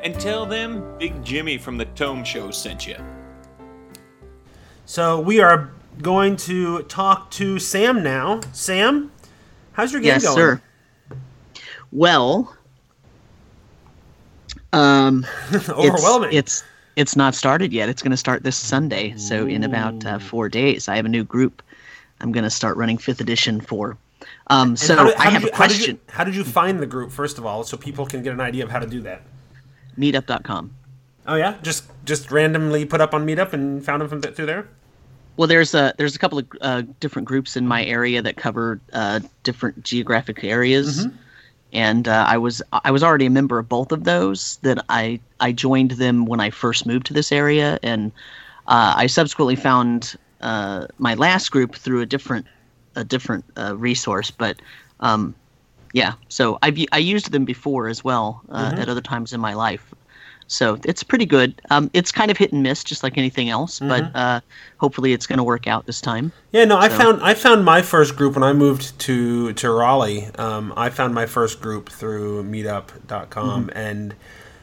[0.04, 2.97] And tell them Big Jimmy from the Tome Show sent you.
[4.86, 5.71] So we are
[6.02, 8.41] going to talk to Sam now.
[8.52, 9.12] Sam,
[9.73, 10.36] how's your game yes, going?
[10.36, 10.62] sir.
[11.91, 12.56] Well,
[14.73, 15.26] um,
[15.69, 16.34] Overwhelming.
[16.34, 16.63] It's, it's
[16.97, 17.88] it's not started yet.
[17.89, 19.15] It's going to start this Sunday.
[19.17, 21.62] So in about uh, four days, I have a new group.
[22.19, 23.95] I'm going to start running fifth edition for.
[24.47, 25.99] Um, so how did- I have did a you- how did you- question.
[26.10, 28.63] How did you find the group first of all, so people can get an idea
[28.63, 29.21] of how to do that?
[29.97, 30.71] Meetup.com.
[31.27, 34.45] Oh yeah, just just randomly put up on Meetup and found them from th- through
[34.47, 34.67] there.
[35.36, 38.79] Well, there's a there's a couple of uh, different groups in my area that cover
[38.93, 41.17] uh, different geographic areas, Mm-hmm.
[41.73, 44.58] And uh, I was I was already a member of both of those.
[44.63, 48.12] That I I joined them when I first moved to this area, and
[48.67, 52.47] uh, I subsequently found uh, my last group through a different
[52.95, 54.32] a different uh, resource.
[54.32, 54.62] But
[54.99, 55.36] um,
[55.93, 58.77] yeah, so I've I used them before as well uh, Mm-hmm.
[58.77, 59.93] at other times in my life.
[60.47, 61.62] So it's pretty good.
[61.69, 63.79] Um, it's kind of hit and miss, just like anything else.
[63.79, 63.89] Mm-hmm.
[63.89, 64.39] But uh,
[64.77, 66.31] hopefully, it's going to work out this time.
[66.51, 70.27] Yeah, no, I found I found my first group when I moved to to Raleigh.
[70.36, 73.77] Um, I found my first group through Meetup.com, Mm-hmm.
[73.77, 74.15] and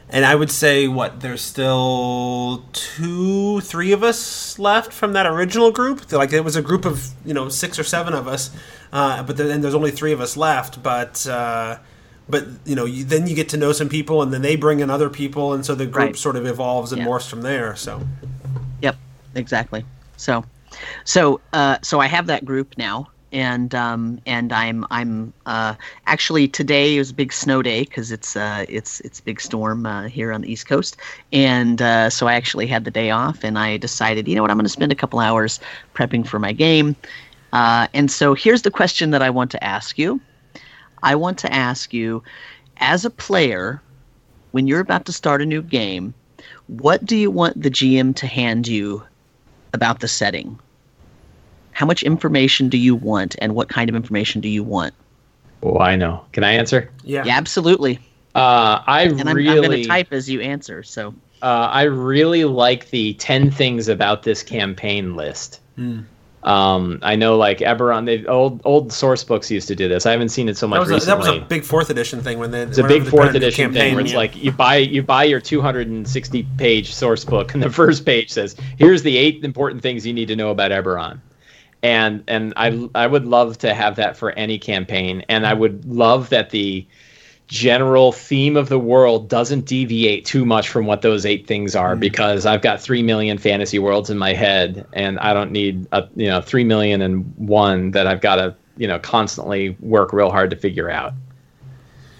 [0.09, 5.71] and I would say what there's still two, three of us left from that original
[5.71, 6.11] group.
[6.11, 8.49] Like it was a group of you know six or seven of us,
[8.91, 10.81] uh, but then there's only three of us left.
[10.83, 11.77] But uh,
[12.27, 14.79] but you know you, then you get to know some people, and then they bring
[14.79, 16.15] in other people, and so the group Right.
[16.15, 17.07] sort of evolves and Yeah.
[17.07, 17.75] morphs from there.
[17.75, 18.01] So
[18.81, 18.97] Yep,
[19.35, 19.85] exactly.
[20.17, 20.43] So,
[21.05, 25.75] so, uh, so I have that group now, and um, and I'm I'm uh,
[26.07, 29.85] actually today is a big snow day because it's uh, it's it's a big storm
[29.85, 30.97] uh, here on the East Coast,
[31.31, 34.51] and uh, so I actually had the day off, and I decided, you know what,
[34.51, 35.59] I'm going to spend a couple hours
[35.95, 36.95] prepping for my game,
[37.53, 40.21] uh, and so here's the question that I want to ask you.
[41.05, 42.23] I want to ask you,
[42.77, 43.79] as a player,
[44.51, 46.15] when you're about to start a new game,
[46.65, 49.03] what do you want the GM to hand you
[49.71, 50.59] about the setting?
[51.73, 54.95] How much information do you want, and what kind of information do you want?
[55.61, 56.25] Oh, I know.
[56.31, 56.89] Can I answer?
[57.03, 57.99] yeah, Yeah, absolutely.
[58.33, 60.81] Uh, I And I'm, I'm going to type as you answer.
[60.81, 61.13] So,
[61.43, 65.59] uh, I really like the ten things about this campaign list.
[66.45, 70.05] Um, I know, like Eberron, they old old source books used to do this.
[70.05, 72.21] I haven't seen it so much that was a, that was a big fourth edition
[72.21, 75.01] thing when they It's a big fourth edition thing where it's like you buy you
[75.01, 79.81] buy your 260 page source book, and the first page says, "Here's the eight important
[79.81, 81.19] things you need to know about Eberron."
[81.81, 85.83] And and I I would love to have that for any campaign, and I would
[85.85, 86.85] love that the
[87.47, 91.95] general theme of the world doesn't deviate too much from what those eight things are
[91.95, 91.99] mm.
[91.99, 96.07] because I've got 3 million fantasy worlds in my head and I don't need a
[96.15, 100.31] you know 3 million and one that I've got to you know constantly work real
[100.31, 101.13] hard to figure out.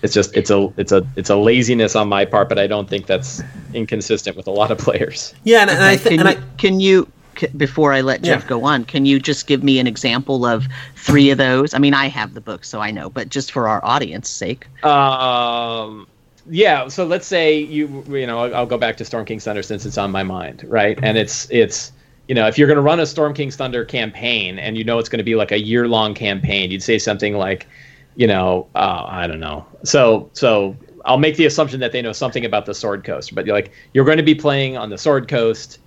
[0.04, 2.88] It's just it's a it's a it's a laziness on my part but I don't
[2.88, 3.42] think that's
[3.74, 5.34] inconsistent with a lot of players.
[5.44, 8.02] Yeah, and, and I Okay, think can, and you, I can you c- before I
[8.02, 8.50] let Jeff Yeah.
[8.50, 11.74] go on, can you just give me an example of three of those?
[11.74, 14.67] I mean, I have the book, so I know, but just for our audience sake.
[14.84, 16.08] Um,
[16.50, 16.88] yeah.
[16.88, 19.86] So let's say you, you know, I'll, I'll go back to Storm King's Thunder since
[19.86, 20.98] it's on my mind, right?
[21.02, 21.91] And it's it's
[22.28, 24.98] you know, if you're going to run a Storm King's Thunder campaign and you know
[25.00, 27.67] it's going to be like a year long campaign, you'd say something like,
[28.15, 29.65] you know, uh, I don't know.
[29.84, 33.45] So so I'll make the assumption that they know something about the Sword Coast, but
[33.45, 35.80] you're like you're going to be playing on the Sword Coast.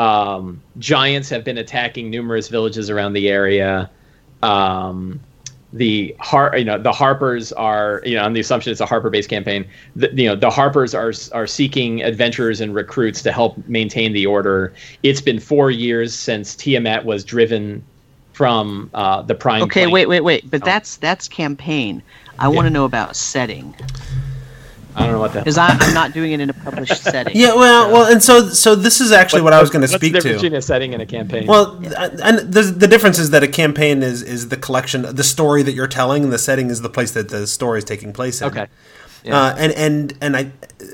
[0.00, 3.90] Um, giants have been attacking numerous villages around the area.
[4.42, 5.20] Um,
[5.72, 9.08] the har you know the harpers are you know on the assumption it's a harper
[9.08, 13.56] based campaign the, you know the harpers are are seeking adventurers and recruits to help
[13.68, 14.72] maintain the order
[15.04, 17.84] it's been four years since tiamat was driven
[18.32, 19.92] from uh, the prime Okay, plane.
[19.92, 20.50] wait, wait, wait.
[20.50, 20.64] But Oh.
[20.64, 22.02] that's that's campaign.
[22.38, 23.74] I want to know about setting
[24.96, 27.36] i don't know what that because I'm not doing it in a published setting.
[27.36, 29.94] Yeah, well, well, and so so this is actually what, I was going to What's
[29.94, 30.46] speak the difference to.
[30.46, 31.76] between a setting and a campaign Well,
[32.22, 35.72] and the, the difference is that a campaign is is the collection, the story that
[35.72, 38.48] you're telling, and the setting is the place that the story is taking place in.
[38.48, 38.66] okay
[39.22, 39.38] Yeah.
[39.38, 40.52] Uh, and and and I,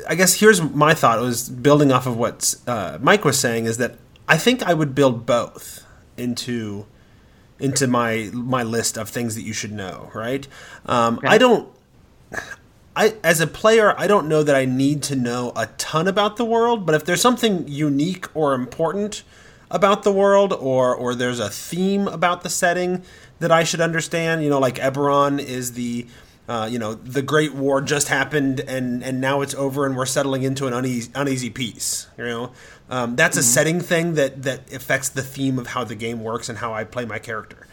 [0.08, 3.76] I guess here's my thought was building off of what uh, Mike was saying is
[3.78, 3.96] that
[4.28, 5.84] I think I would build both
[6.16, 6.86] into
[7.58, 10.10] into my my list of things that you should know.
[10.14, 10.46] Right?
[10.86, 11.68] Um, I don't.
[12.96, 16.36] I, as a player, I don't know that I need to know a ton about
[16.36, 19.22] the world, but if there's something unique or important
[19.70, 23.02] about the world, or or there's a theme about the setting
[23.40, 26.06] that I should understand, you know, like Eberron is the,
[26.48, 30.06] uh, you know, the Great War just happened and and now it's over and we're
[30.06, 32.06] settling into an uneasy uneasy peace.
[32.16, 32.52] You know,
[32.88, 36.48] um, that's a setting thing that that affects the theme of how the game works
[36.48, 37.66] and how I play my character.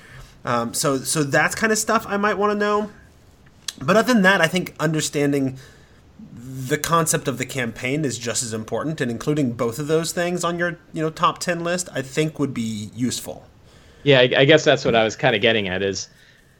[0.43, 2.89] Um, so so that's kind of stuff I might want to know.
[3.85, 5.57] But other than that, I think understanding
[6.35, 10.43] the concept of the campaign is just as important, and including both of those things
[10.43, 13.45] on your you know top ten list, I think would be useful.
[14.03, 16.09] Yeah, I, I guess that's what I was kind of getting at is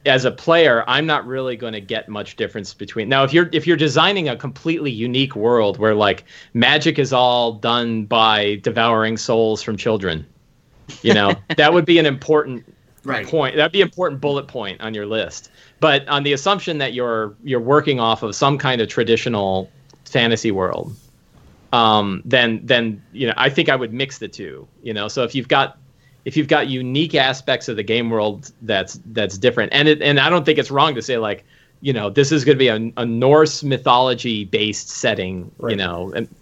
[0.06, 3.50] as a player, I'm not really going to get much difference between now if you're
[3.54, 9.18] if you're designing a completely unique world where like magic is all done by devouring
[9.18, 10.26] souls from children,
[11.02, 12.66] you know, that would be an important
[13.06, 13.28] Right.
[13.28, 13.58] point.
[13.58, 15.52] That'd be an important bullet point on your list.
[15.84, 19.70] But on the assumption that you're you're working off of some kind of traditional
[20.06, 20.96] fantasy world,
[21.74, 24.66] um, then then you know I think I would mix the two.
[24.82, 25.78] You know, so if you've got
[26.24, 30.22] if you've got unique aspects of the game world that's that's different, and it and
[30.22, 31.44] I don't think it's wrong to say like
[31.82, 35.52] you know this is going to be a, a Norse mythology based setting.
[35.68, 36.34] You know, and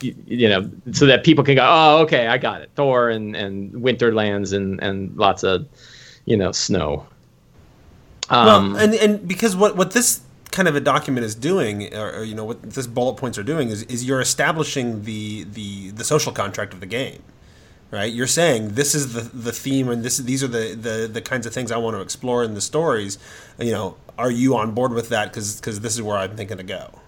[0.00, 3.36] you, you know so that people can go oh okay I got it Thor and
[3.36, 5.66] and Winterlands and and lots of
[6.24, 7.06] you know snow.
[8.30, 12.18] Um, well, and and because what what this kind of a document is doing, or,
[12.18, 15.90] or you know what this bullet points are doing, is is you're establishing the the
[15.90, 17.22] the social contract of the game.
[17.90, 21.22] Right, you're saying this is the the theme, and this these are the, the the
[21.22, 23.18] kinds of things I want to explore in the stories.
[23.58, 25.32] You know, are you on board with that?
[25.32, 27.00] Because this is where I'm thinking to go.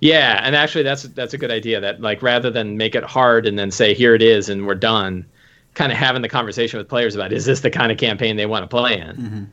[0.00, 1.78] Yeah, and actually that's that's a good idea.
[1.78, 4.76] That like rather than make it hard and then say here it is and we're
[4.76, 5.26] done,
[5.74, 8.46] kind of having the conversation with players about is this the kind of campaign they
[8.46, 9.50] want to play in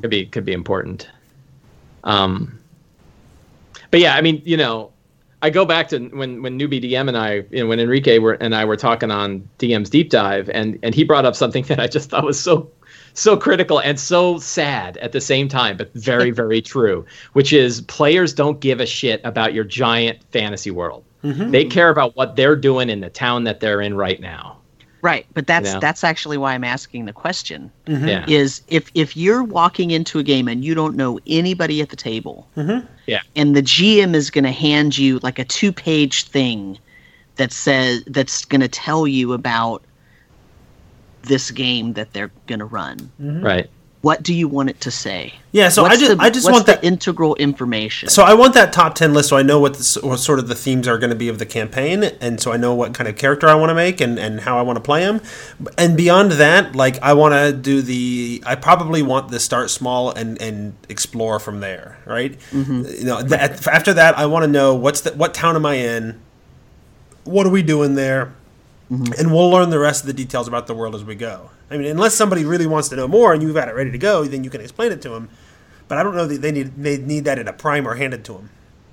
[0.00, 1.08] could be could be important.
[2.04, 2.58] Um,
[3.90, 4.92] but yeah, I mean, you know,
[5.42, 8.34] I go back to when when newbie DM and I, you know, when Enrique were
[8.34, 11.80] and I were talking on DM's deep dive, and and he brought up something that
[11.80, 12.70] I just thought was so
[13.14, 17.82] so critical and so sad at the same time, but very very true, which is
[17.82, 21.04] players don't give a shit about your giant fantasy world.
[21.50, 24.58] They care about what they're doing in the town that they're in right now.
[25.08, 25.78] Right, but that's Yeah.
[25.80, 27.70] that's actually why I'm asking the question.
[27.86, 28.08] Mm-hmm.
[28.08, 28.24] Yeah.
[28.28, 31.96] Is if if you're walking into a game and you don't know anybody at the
[31.96, 32.86] table, mm-hmm.
[33.06, 33.20] Yeah.
[33.34, 36.78] and the GM is going to hand you like a two-page thing
[37.36, 39.82] that says that's going to tell you about
[41.22, 42.98] this game that they're going to run.
[42.98, 43.42] Mm-hmm.
[43.42, 43.70] Right.
[44.00, 45.34] What do you want it to say?
[45.50, 48.08] Yeah, so I just the- I just want the that integral information.
[48.08, 50.46] So I want that top ten list, so I know what, the, what sort of
[50.46, 53.08] the themes are going to be of the campaign, and so I know what kind
[53.08, 55.20] of character I want to make and, and how I want to play him.
[55.76, 60.12] And beyond that, like I want to do the, I probably want to start small
[60.12, 62.38] and and explore from there, right?
[62.52, 62.84] Mm-hmm.
[62.84, 65.74] You know, that, after that, I want to know what's the what town am I
[65.74, 66.20] in,
[67.24, 68.32] what are we doing there,
[68.90, 71.50] and we'll learn the rest of the details about the world as we go.
[71.70, 73.98] I mean, unless somebody really wants to know more and you've got it ready to
[73.98, 75.28] go, then you can explain it to them.
[75.88, 78.34] But I don't know that they need they need that in a primer handed to
[78.34, 78.50] them.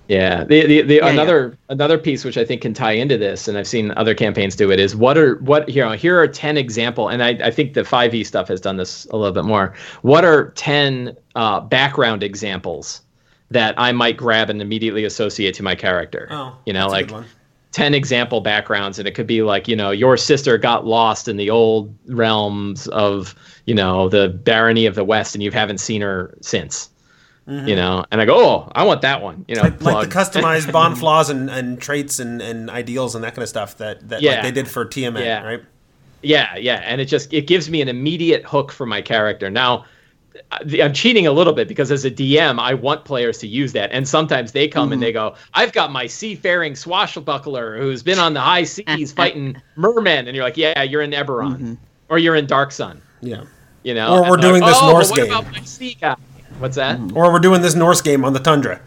[0.08, 3.47] Yeah, the the, the Yeah, another another piece which I think can tie into this,
[3.47, 6.27] and I've seen other campaigns do it, is what are what you know here are
[6.27, 9.34] ten example, and I, I think the five E stuff has done this a little
[9.34, 9.73] bit more.
[10.03, 13.01] What are ten uh, background examples
[13.49, 16.27] that I might grab and immediately associate to my character?
[16.29, 17.25] Oh, you know, that's a like good one.
[17.75, 21.35] 10 example backgrounds and it could be like you know your sister got lost in
[21.35, 23.35] the old realms of
[23.65, 26.89] you know the barony of the west and you haven't seen her since
[27.45, 27.67] mm-hmm.
[27.67, 30.15] you know and i go oh i want that one you know like, like the
[30.15, 34.07] customized bond flaws and, and traits and, and ideals and that kind of stuff that,
[34.07, 34.35] that Yeah.
[34.35, 35.43] like they did for TMN, Yeah.
[35.43, 35.61] right?
[36.21, 39.49] Yeah, yeah, and it just it gives me an immediate hook for my character.
[39.49, 39.83] Now,
[40.52, 43.91] I'm cheating a little bit because as a DM, I want players to use that,
[43.91, 45.06] and sometimes they come and mm-hmm.
[45.06, 50.28] they go, "I've got my seafaring swashbuckler who's been on the high seas fighting mermen,"
[50.28, 51.74] and you're like, "Yeah, you're in Eberron, mm-hmm.
[52.10, 53.45] or you're in Dark Sun." Yeah.
[53.84, 56.15] You know, Or we're doing like, this oh, Norse what game." about my sea guy?
[56.60, 57.00] What's that?
[57.00, 57.17] Mm-hmm.
[57.17, 58.82] Or we're doing this Norse game on the tundra.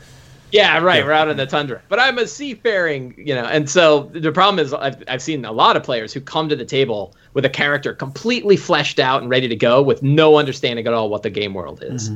[0.51, 1.05] Yeah, right.
[1.05, 3.45] We're out in the tundra, but I'm a seafaring, you know.
[3.45, 6.57] And so the problem is, I've I've seen a lot of players who come to
[6.57, 10.87] the table with a character completely fleshed out and ready to go, with no understanding
[10.87, 12.11] at all what the game world is.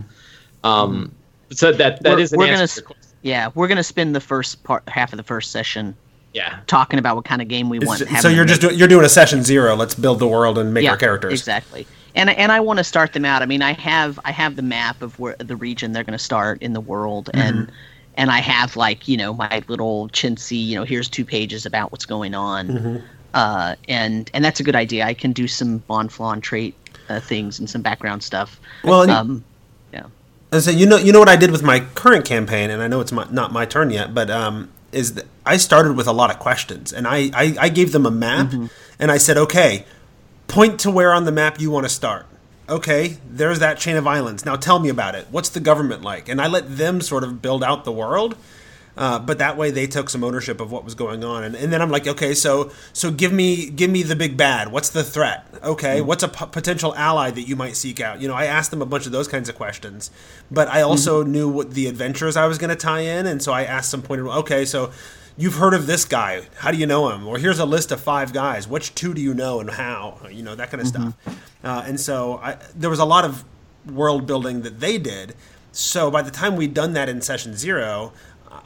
[0.64, 1.12] Um,
[1.50, 3.02] so that that We're- is an we're answer gonna to your question.
[3.22, 5.94] Yeah, we're gonna spend the first part, half of the first session
[6.32, 8.00] Yeah, talking about what kind of game we want.
[8.00, 9.74] It's- so you're just make- doing, you're doing a session zero.
[9.76, 11.32] Let's build the world and make yeah, our characters.
[11.38, 11.86] exactly.
[12.14, 13.42] And and I want to start them out.
[13.42, 16.22] I mean, I have I have the map of where the region they're going to
[16.24, 17.70] start in the world, and
[18.16, 20.64] and I have like you know my little chintzy.
[20.64, 23.02] You know, here's two pages about what's going on.
[23.34, 25.06] Uh, and and that's a good idea.
[25.06, 26.74] I can do some Bonflaw trait
[27.08, 28.60] uh, things and some background stuff.
[28.84, 29.44] Well, um,
[29.92, 30.06] yeah.
[30.50, 32.88] And so you know, you know what I did with my current campaign, and I
[32.88, 36.12] know it's my, not my turn yet, but um, is that I started with a
[36.12, 38.52] lot of questions, and I, I, I gave them a map,
[38.98, 39.86] and I said, okay,
[40.46, 42.26] point to where on the map you want to start.
[42.68, 44.44] Okay, there's that chain of islands.
[44.44, 45.26] Now tell me about it.
[45.30, 46.28] What's the government like?
[46.28, 48.36] And I let them sort of build out the world.
[48.94, 51.72] Uh, but that way they took some ownership of what was going on, and, and
[51.72, 54.70] then I'm like, okay, so so give me give me the big bad.
[54.70, 55.46] What's the threat?
[55.62, 58.20] Okay, what's a p- potential ally that you might seek out?
[58.20, 60.10] You know, I asked them a bunch of those kinds of questions,
[60.50, 63.50] but I also knew what the adventures I was going to tie in, and so
[63.52, 64.26] I asked some pointed.
[64.26, 64.92] Okay, so
[65.36, 66.42] you've heard of this guy?
[66.58, 67.26] How do you know him?
[67.26, 68.68] Or here's a list of five guys.
[68.68, 70.18] Which two do you know and how?
[70.30, 71.14] You know that kind of stuff.
[71.64, 73.44] Uh, and so I, there was a lot of
[73.86, 75.34] world building that they did.
[75.72, 78.12] So by the time we'd done that in session zero,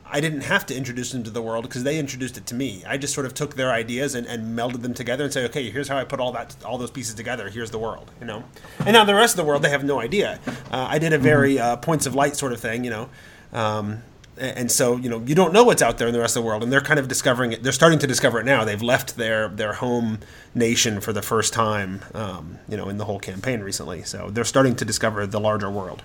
[0.09, 2.83] I didn't have to introduce them to the world because they introduced it to me.
[2.87, 5.71] I just sort of took their ideas and, and melded them together and said, okay,
[5.71, 7.49] here's how I put all that all those pieces together.
[7.49, 8.45] Here's the world, you know.
[8.81, 10.39] And now the rest of the world, they have no idea.
[10.71, 13.09] Uh, I did a very uh, points of light sort of thing, you know.
[13.53, 14.03] Um,
[14.39, 16.47] and so you know you don't know what's out there in the rest of the
[16.47, 17.63] world, and they're kind of discovering it.
[17.63, 18.65] They're starting to discover it now.
[18.65, 20.19] They've left their their home
[20.55, 24.03] nation for the first time, um, you know, in the whole campaign recently.
[24.03, 26.03] So they're starting to discover the larger world.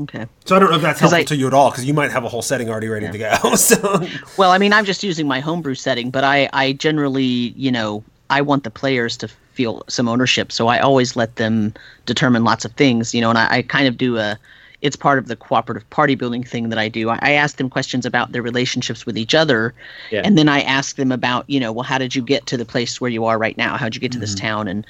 [0.00, 0.26] Okay.
[0.44, 2.12] So I don't know if that's helpful I- to you at all because you might
[2.12, 3.54] have a whole setting already ready to go.
[3.56, 7.72] so Well, I mean, I'm just using my homebrew setting, but I, I generally, you
[7.72, 11.74] know, I want the players to feel some ownership, so I always let them
[12.06, 14.38] determine lots of things, you know, and I, I kind of do a,
[14.80, 17.10] it's part of the cooperative party building thing that I do.
[17.10, 19.74] I, I ask them questions about their relationships with each other,
[20.10, 20.22] Yeah.
[20.24, 22.64] and then I ask them about, you know, well, how did you get to the
[22.64, 23.76] place where you are right now?
[23.76, 24.46] How'd you get to this mm-hmm.
[24.46, 24.86] town, and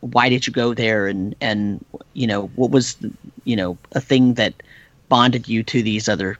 [0.00, 2.96] why did you go there, and and you know, what was,
[3.44, 4.54] you know, a thing that
[5.08, 6.38] bonded you to these other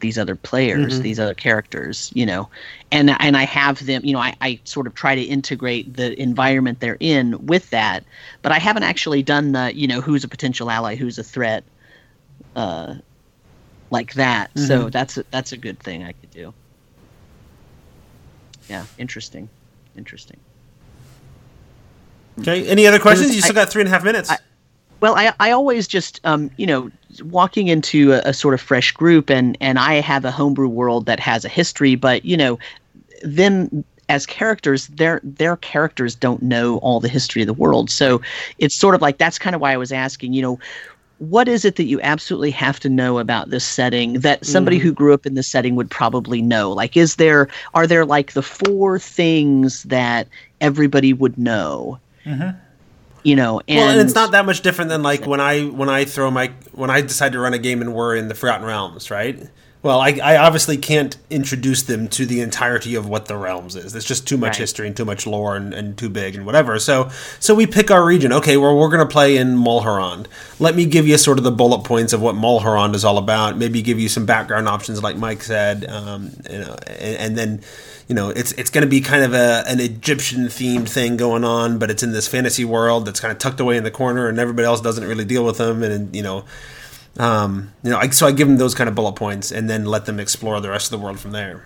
[0.00, 1.02] these other players, mm-hmm.
[1.02, 2.48] these other characters, you know,
[2.90, 6.20] and and I have them, you know, I, I sort of try to integrate the
[6.20, 8.04] environment they're in with that,
[8.42, 11.64] but I haven't actually done the, you know, who's a potential ally, who's a threat,
[12.56, 12.94] uh,
[13.90, 14.50] like that.
[14.58, 16.54] So that's a, that's a good thing I could do.
[18.68, 19.48] Yeah, interesting,
[19.96, 20.38] interesting.
[22.40, 23.32] okay, any other questions?
[23.32, 24.30] You I- still got three and a half minutes.
[24.30, 24.38] I-
[25.00, 26.90] Well, I, I always just um, you know
[27.24, 31.06] walking into a, a sort of fresh group and and I have a homebrew world
[31.06, 32.58] that has a history, but you know
[33.22, 37.90] them as characters their their characters don't know all the history of the world.
[37.90, 38.20] So
[38.58, 40.58] it's sort of like that's kind of why I was asking, you know,
[41.20, 44.88] what is it that you absolutely have to know about this setting that somebody mm-hmm.
[44.88, 46.72] who grew up in this setting would probably know?
[46.72, 50.28] Like is there are there like the four things that
[50.62, 52.00] everybody would know?
[52.24, 52.58] Mm-hmm.
[53.22, 55.90] You know, and, well, and it's not that much different than like when I when
[55.90, 58.66] I throw my when I decide to run a game and we're in the Forgotten
[58.66, 59.46] Realms, right?
[59.82, 63.92] Well, I, I obviously can't introduce them to the entirety of what the realms is.
[63.92, 64.56] There's just too much Right.
[64.58, 66.78] history and too much lore and, and too big and whatever.
[66.78, 68.30] So so we pick our region.
[68.30, 70.26] Okay, well we're gonna play in Mulhorand.
[70.58, 73.56] Let me give you sort of the bullet points of what Mulhorand is all about.
[73.56, 77.60] Maybe give you some background options, like Mike said, um, you know, and, and then
[78.06, 81.42] you know it's it's going to be kind of a an Egyptian themed thing going
[81.44, 84.28] on, but it's in this fantasy world that's kind of tucked away in the corner,
[84.28, 86.44] and everybody else doesn't really deal with them, and you know,
[87.20, 89.84] um, you know, I, so I give them those kind of bullet points, and then
[89.84, 91.62] let them explore the rest of the world from there.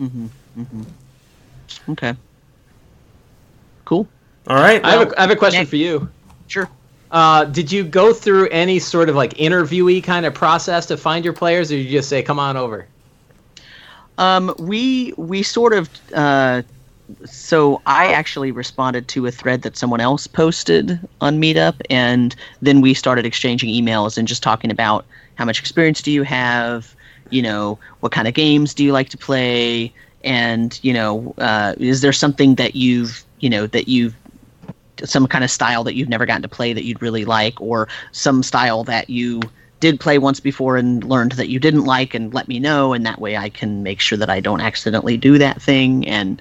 [0.00, 0.26] Mm-hmm.
[0.58, 0.82] Mm-hmm.
[1.92, 2.14] Okay.
[3.84, 4.08] Cool.
[4.48, 5.66] All right, I have a, I have a question yeah.
[5.66, 6.10] for you.
[6.48, 6.68] Sure.
[7.12, 11.24] Uh, did you go through any sort of like interviewee kind of process to find
[11.24, 12.88] your players, or you just say, "Come on over"?
[14.18, 16.62] Um, we we sort of uh,
[17.24, 22.80] so I actually responded to a thread that someone else posted on Meetup, and then
[22.80, 26.94] we started exchanging emails and just talking about how much experience do you have,
[27.30, 29.92] you know, what kind of games do you like to play,
[30.24, 34.14] and you know, uh, is there something that you've you know that you've
[35.04, 37.88] some kind of style that you've never gotten to play that you'd really like, or
[38.12, 39.40] some style that you
[39.80, 43.04] did play once before and learned that you didn't like and let me know and
[43.04, 46.40] that way i can make sure that i don't accidentally do that thing and.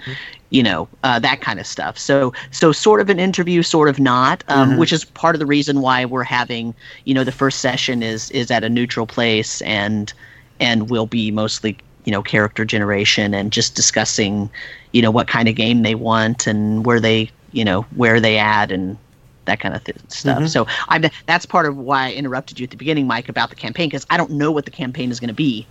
[0.52, 4.00] You know uh, that kind of stuff so so sort of an interview sort of
[4.00, 4.80] not um, mm-hmm.
[4.80, 6.76] which is part of the reason why we're having
[7.06, 10.14] you know the first session is is at a neutral place and
[10.60, 11.76] and will be mostly
[12.06, 14.50] you know character generation and just discussing
[14.92, 18.38] you know what kind of game they want and where they you know where they
[18.38, 18.98] at and
[19.46, 20.38] that kind of th- stuff.
[20.38, 20.48] Mm-hmm.
[20.48, 23.56] So I that's part of why I interrupted you at the beginning, Mike, about the
[23.56, 25.66] campaign because I don't know what the campaign is going to be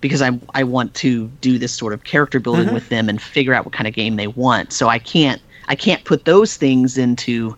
[0.00, 2.74] because I I want to do this sort of character building mm-hmm.
[2.74, 4.72] with them and figure out what kind of game they want.
[4.72, 7.56] So I can't I can't put those things into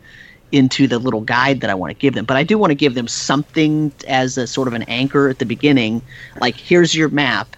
[0.53, 2.25] into the little guide that I want to give them.
[2.25, 5.39] But I do want to give them something as a sort of an anchor at
[5.39, 6.01] the beginning,
[6.41, 7.57] like here's your map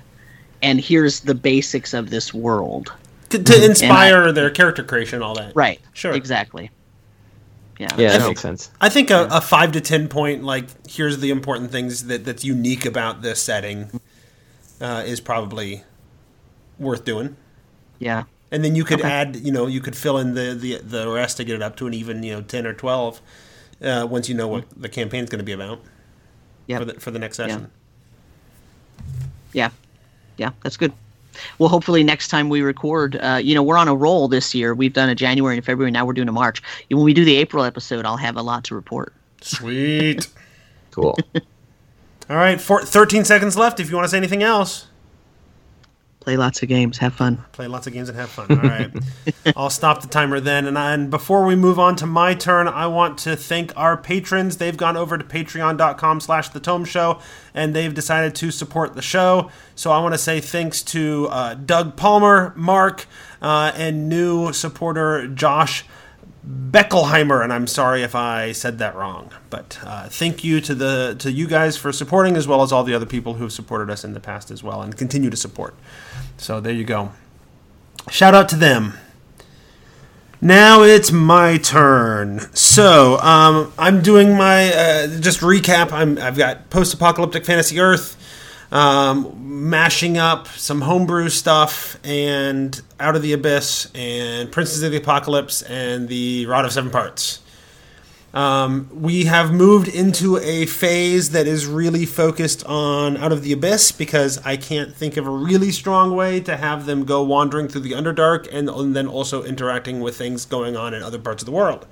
[0.63, 2.93] and here's the basics of this world.
[3.31, 5.55] To, to inspire I, their character creation, all that.
[5.55, 5.81] Right.
[5.93, 6.13] Sure.
[6.13, 6.71] Exactly.
[7.79, 8.71] Yeah, yeah, that makes sense.
[8.83, 12.45] I think a, a, five to ten point like here's the important things that that's
[12.45, 13.89] unique about this setting
[14.81, 15.85] uh, is probably
[16.79, 17.37] worth doing.
[17.99, 19.11] Yeah, and then you could okay.
[19.11, 21.77] add, you know, you could fill in the, the the rest to get it up
[21.77, 23.21] to an even, you know, ten or twelve
[23.83, 24.83] uh, once you know what mm-hmm.
[24.83, 25.81] the campaign's going to be about.
[26.67, 27.71] Yeah, for the for the next session.
[29.53, 29.67] Yeah.
[29.67, 29.71] yeah,
[30.37, 30.93] yeah, that's good
[31.59, 34.75] well, hopefully next time we record, uh, you know, we're on a roll this year.
[34.75, 35.91] We've done a January and February.
[35.91, 36.63] Now we're doing a March.
[36.89, 39.15] When we do the April episode, I'll have a lot to report.
[39.41, 40.27] Sweet.
[40.91, 41.17] cool.
[42.31, 43.81] All right, four, 13 seconds left.
[43.81, 44.87] If you want to say anything else
[46.21, 47.43] play lots of games, have fun.
[47.53, 48.51] Play lots of games and have fun.
[48.51, 48.91] All right.
[49.57, 50.67] I'll stop the timer then.
[50.67, 53.97] And, I, and before we move on to my turn, I want to thank our
[53.97, 54.59] patrons.
[54.59, 57.21] They've gone over to patreon.com slash the tome show
[57.55, 59.51] and they've decided to support the show.
[59.75, 63.07] So I want to say thanks to uh, Doug Palmer, Mark,
[63.41, 65.85] uh, and new supporter Josh
[66.47, 69.31] Beckelheimer, and I'm sorry if I said that wrong.
[69.51, 72.83] But uh, thank you to the to you guys for supporting, as well as all
[72.83, 75.37] the other people who have supported us in the past as well, and continue to
[75.37, 75.75] support.
[76.39, 77.13] So there you go.
[78.11, 78.95] Shout out to them.
[80.41, 82.41] Now it's my turn.
[82.55, 85.93] So um, I'm doing my uh, just recap.
[85.93, 88.17] I'm I've got post-apocalyptic fantasy Earth
[88.73, 94.99] um, mashing up some homebrew stuff and Out of the Abyss and Princes of the
[94.99, 97.41] Apocalypse and the Rod of Seven Parts.
[98.33, 103.53] Um, we have moved into a phase that is really focused on Out of the
[103.53, 107.67] Abyss because I can't think of a really strong way to have them go wandering
[107.67, 111.43] through the Underdark and, and then also interacting with things going on in other parts
[111.43, 111.87] of the world.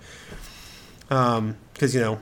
[1.09, 2.21] Because, um, you know,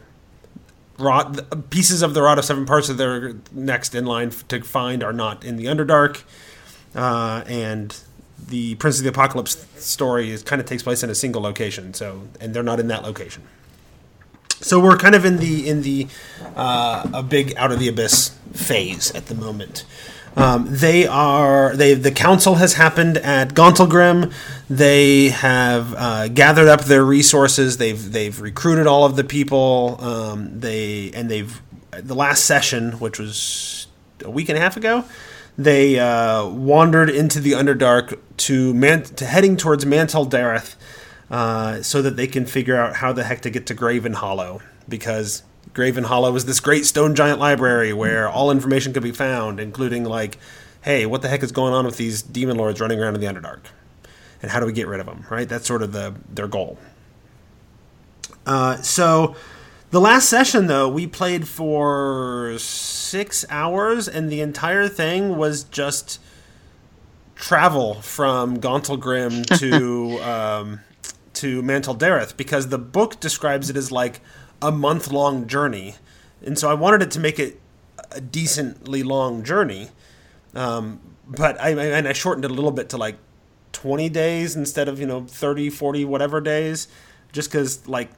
[0.99, 5.03] rod pieces of the rod of seven parts that they're next in line to find
[5.03, 6.22] are not in the underdark.
[6.94, 8.01] Uh, and
[8.49, 11.92] the prince of the apocalypse story is kind of takes place in a single location
[11.94, 13.42] so and they're not in that location.
[14.61, 16.09] So we're kind of in the in the
[16.55, 19.84] uh, a big out of the abyss phase at the moment
[20.37, 24.32] um, they are they the council has happened at Gauntlgrim.
[24.68, 27.78] They have uh, gathered up their resources.
[27.78, 29.97] They've they've recruited all of the people.
[30.01, 31.61] Um, they and they've
[31.91, 33.87] the last session, which was
[34.24, 35.05] a week and a half ago,
[35.57, 40.76] they uh, wandered into the Underdark to man- to heading towards Mantol-Derith,
[41.30, 45.43] uh, so that they can figure out how the heck to get to Gravenhollow because
[45.77, 50.39] Gravenhollow is this great stone giant library where all information could be found, including like,
[50.81, 53.27] hey, what the heck is going on with these demon lords running around in the
[53.27, 53.61] Underdark,
[54.41, 55.27] and how do we get rid of them?
[55.29, 56.79] Right, that's sort of the their goal.
[58.47, 59.37] Uh, so,
[59.91, 66.20] the last session though, we played for six hours, and the entire thing was just
[67.35, 70.81] travel from Gauntlgrim to um,
[71.35, 74.20] to Mantol-Derith because the book describes it as like
[74.62, 75.96] a month long journey,
[76.44, 77.61] and so I wanted it to make it
[78.11, 79.88] a decently long journey.
[80.54, 83.16] Um, but I and I shortened it a little bit to like
[83.72, 86.88] 20 days instead of you know 30 40 whatever days
[87.32, 88.11] just because like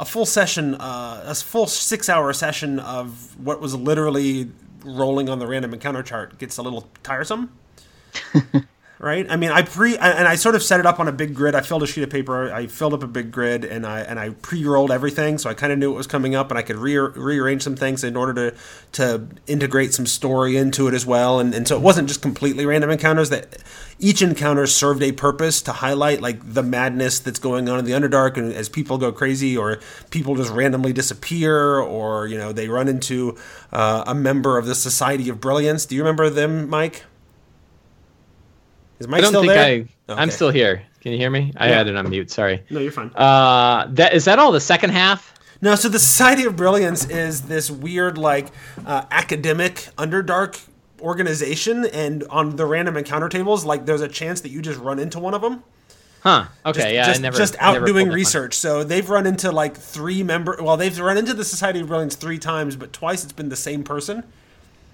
[0.00, 4.50] a full session uh, a full six hour session of what was literally
[4.84, 7.52] rolling on the random encounter chart gets a little tiresome
[8.98, 9.30] right?
[9.30, 11.54] I mean, I pre and I sort of set it up on a big grid.
[11.54, 12.52] I filled a sheet of paper.
[12.52, 15.72] I filled up a big grid, and I and I pre-rolled everything, so I kind
[15.72, 18.34] of knew what was coming up, and I could re- rearrange some things in order
[18.34, 18.56] to
[18.92, 21.38] to integrate some story into it as well.
[21.38, 23.30] And and so it wasn't just completely random encounters.
[23.30, 23.62] That
[24.00, 27.92] each encounter served a purpose to highlight like the madness that's going on in the
[27.92, 29.78] Underdark, and as people go crazy, or
[30.10, 33.36] people just randomly disappear, or you know they run into
[33.72, 35.86] uh, a member of the Society of Brilliance.
[35.86, 37.04] Do you remember them, Mike?
[38.98, 39.64] Is Mike I don't think there?
[39.64, 39.72] I.
[39.72, 39.88] Okay.
[40.08, 40.82] I'm still here.
[41.00, 41.52] Can you hear me?
[41.56, 41.76] I yeah.
[41.76, 42.30] had it on mute.
[42.30, 42.62] Sorry.
[42.70, 43.10] No, you're fine.
[43.14, 45.34] Uh, that is that all the second half?
[45.60, 48.48] No, so the Society of Brilliance is this weird, like,
[48.86, 50.64] uh, academic Underdark
[51.00, 55.00] organization, and on the random encounter tables, like, there's a chance that you just run
[55.00, 55.64] into one of them.
[56.20, 56.46] Huh.
[56.66, 56.80] Okay.
[56.80, 57.06] Just, yeah.
[57.06, 58.54] Just, I never, just out doing research.
[58.54, 60.56] So they've run into like three member.
[60.60, 63.56] Well, they've run into the Society of Brilliance three times, but twice it's been the
[63.56, 64.24] same person.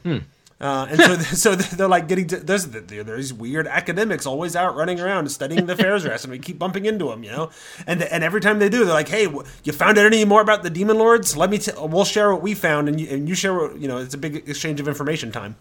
[0.02, 0.18] Hmm.
[0.60, 5.00] Uh, and so, so they're like getting to, there's there's weird academics always out running
[5.00, 7.50] around studying the Faerzress, and we keep bumping into them, you know.
[7.86, 9.26] And and every time they do, they're like, "Hey,
[9.64, 11.36] you found out any more about the demon lords?
[11.36, 11.58] Let me.
[11.58, 13.98] T- we'll share what we found, and you, and you share what you know.
[13.98, 15.56] It's a big exchange of information time."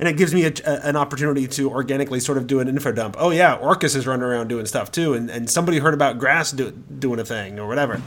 [0.00, 2.92] And it gives me a, a, an opportunity to organically sort of do an info
[2.92, 3.16] dump.
[3.18, 6.54] Oh yeah, Orcus is running around doing stuff too, and, and somebody heard about Graz'zt
[6.56, 8.00] do, doing a thing or whatever.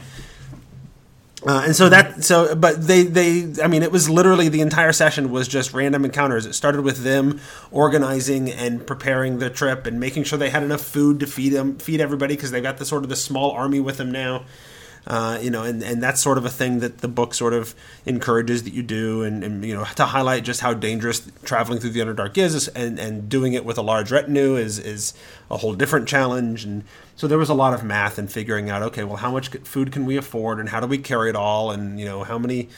[1.44, 4.92] Uh, and so that so but they they I mean it was literally the entire
[4.92, 6.46] session was just random encounters.
[6.46, 7.40] It started with them
[7.72, 11.78] organizing and preparing the trip and making sure they had enough food to feed them
[11.78, 14.44] feed everybody because they've got the sort of the small army with them now.
[15.04, 17.74] Uh, you know, and, and that's sort of a thing that the book sort of
[18.06, 21.90] encourages that you do, and, and you know, to highlight just how dangerous traveling through
[21.90, 25.12] the Underdark is, and, and doing it with a large retinue is is
[25.50, 26.64] a whole different challenge.
[26.64, 26.84] And
[27.22, 29.92] so there was a lot of math and figuring out, okay, well, how much food
[29.92, 32.68] can we afford, and how do we carry it all, and you know, how many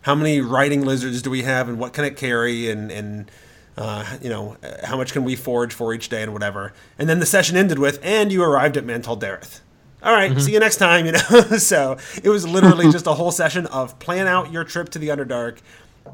[0.00, 3.30] how many riding lizards do we have, and what can it carry, and and
[3.78, 6.72] uh, you know, how much can we forage for each day, and whatever.
[6.98, 9.60] And then the session ended with, and you arrived at Mantol-Derith
[10.02, 10.40] all right, mm-hmm.
[10.40, 11.06] see you next time.
[11.06, 11.18] You know,
[11.58, 15.08] so it was literally just a whole session of plan out your trip to the
[15.08, 15.58] Underdark,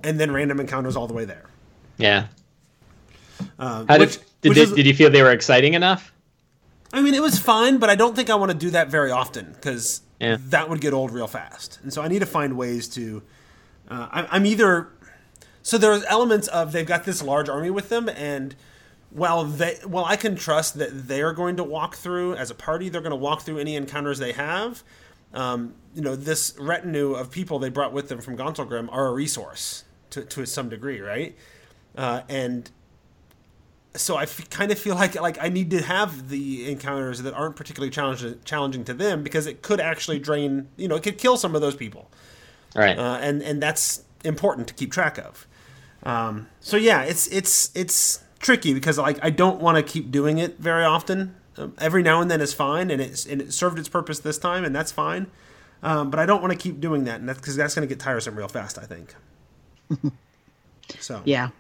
[0.05, 1.47] and then random encounters all the way there.
[1.97, 2.27] Yeah.
[3.59, 6.13] Uh, How which, did did, is, did you feel they were exciting enough?
[6.93, 9.11] I mean, it was fine, but I don't think I want to do that very
[9.11, 10.37] often because yeah.
[10.49, 11.79] that would get old real fast.
[11.83, 13.23] And so I need to find ways to.
[13.89, 14.89] Uh, I, I'm either
[15.63, 18.55] so there's elements of they've got this large army with them and
[19.13, 22.89] well they well i can trust that they're going to walk through as a party
[22.89, 24.83] they're going to walk through any encounters they have
[25.33, 29.13] um, you know this retinue of people they brought with them from Gauntlgrim are a
[29.13, 31.37] resource to, to some degree right
[31.97, 32.71] uh, and
[33.95, 37.35] so I f- kind of feel like like I need to have the encounters that
[37.35, 41.19] aren't particularly challenging challenging to them because it could actually drain you know it could
[41.19, 42.11] kill some of those people
[42.75, 45.47] right uh, and and that's important to keep track of
[46.05, 50.39] um, so yeah it's it's it's tricky because like I don't want to keep doing
[50.39, 51.37] it very often.
[51.57, 54.39] Um, every now and then is fine, and it's and it served its purpose this
[54.39, 55.29] time, and that's fine.
[55.83, 57.95] Um, but I don't want to keep doing that, and that's because that's going to
[57.95, 58.79] get tiresome real fast.
[58.79, 59.15] I think.
[60.99, 61.51] so yeah,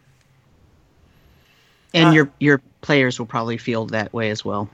[1.95, 4.68] and uh, your your players will probably feel that way as well.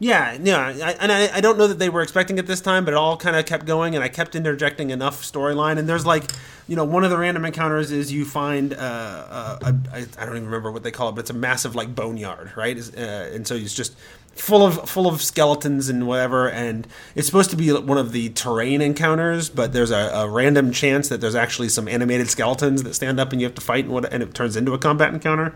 [0.00, 2.84] Yeah, yeah, I, and I, I don't know that they were expecting it this time,
[2.84, 5.78] but it all kind of kept going, and I kept interjecting enough storyline.
[5.78, 6.30] And there's like,
[6.66, 10.26] you know, one of the random encounters is you find, uh, uh, a, a, I
[10.26, 12.76] don't even remember what they call it, but it's a massive like boneyard, right?
[12.76, 13.96] Uh, and so it's just
[14.34, 16.50] full of full of skeletons and whatever.
[16.50, 20.72] And it's supposed to be one of the terrain encounters, but there's a, a random
[20.72, 23.84] chance that there's actually some animated skeletons that stand up and you have to fight,
[23.84, 25.54] and what, and it turns into a combat encounter.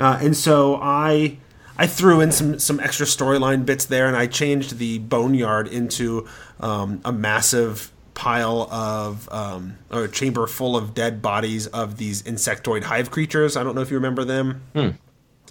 [0.00, 1.36] Uh, and so I
[1.76, 6.26] I threw in some some extra storyline bits there, and I changed the boneyard into
[6.58, 12.22] um, a massive pile of um, or a chamber full of dead bodies of these
[12.22, 13.56] insectoid hive creatures.
[13.56, 14.62] I don't know if you remember them.
[14.74, 14.88] Hmm.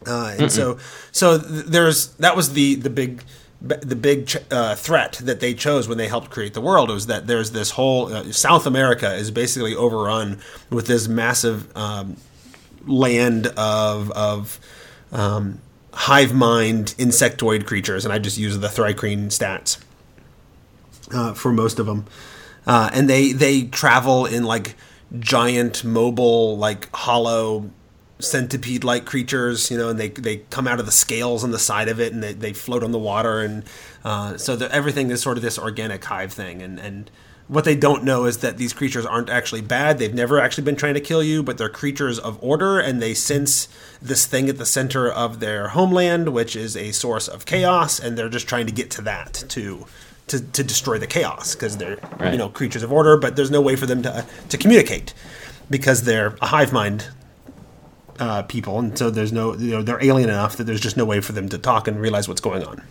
[0.05, 0.77] Uh, and so
[1.11, 3.23] so there's that was the the big
[3.61, 7.27] the big uh, threat that they chose when they helped create the world was that
[7.27, 10.39] there's this whole uh, South America is basically overrun
[10.69, 12.15] with this massive um,
[12.85, 14.59] land of of
[15.11, 15.59] um,
[15.93, 19.77] hive mind insectoid creatures, and I just use the Thri-kreen stats
[21.13, 22.05] uh, for most of them.
[22.67, 24.75] Uh, and they they travel in like
[25.19, 27.71] giant, mobile, like hollow
[28.19, 31.59] centipede like creatures, you know, and they they come out of the scales on the
[31.59, 33.63] side of it, and they, they float on the water, and
[34.03, 37.09] uh, so the, everything is sort of this organic hive thing, and and
[37.49, 39.97] what they don't know is that these creatures aren't actually bad.
[39.97, 43.15] They've never actually been trying to kill you, but they're creatures of order and they
[43.15, 43.67] sense
[43.99, 48.15] this thing at the center of their homeland, which is a source of chaos, and
[48.15, 49.87] they're just trying to get to that to
[50.27, 52.33] to, to destroy the chaos because they're right.
[52.33, 55.15] you know creatures of order, but there's no way for them to to communicate
[55.71, 57.09] because they're a hive mind
[58.19, 61.05] uh, people, and so there's no you know they're alien enough that there's just no
[61.05, 62.83] way for them to talk and realize what's going on.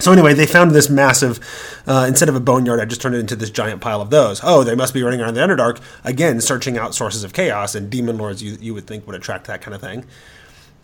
[0.00, 1.38] So anyway, they found this massive.
[1.86, 4.40] Uh, instead of a boneyard, I just turned it into this giant pile of those.
[4.42, 7.90] Oh, they must be running around the Underdark again, searching out sources of chaos and
[7.90, 8.42] demon lords.
[8.42, 10.04] You you would think would attract that kind of thing.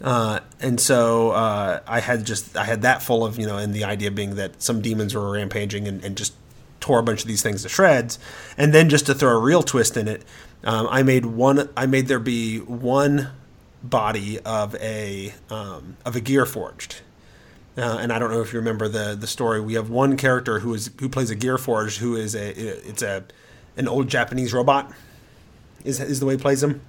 [0.03, 3.75] Uh, and so uh, I had just I had that full of you know, and
[3.75, 6.35] the idea being that some demons were rampaging and, and just
[6.81, 8.19] tore a bunch of these things to shreds.
[8.57, 10.25] And then just to throw a real twist in it,
[10.65, 11.69] um, I made one.
[11.77, 13.31] I made there be one
[13.83, 17.01] body of a um, of a Gearforged.
[17.81, 19.61] Uh, and I don't know if you remember the the story.
[19.61, 22.51] We have one character who is who plays a Gearforged, who is a
[22.89, 23.25] it's a
[23.77, 24.93] an old Japanese robot.
[25.85, 26.83] Is is the way he plays him?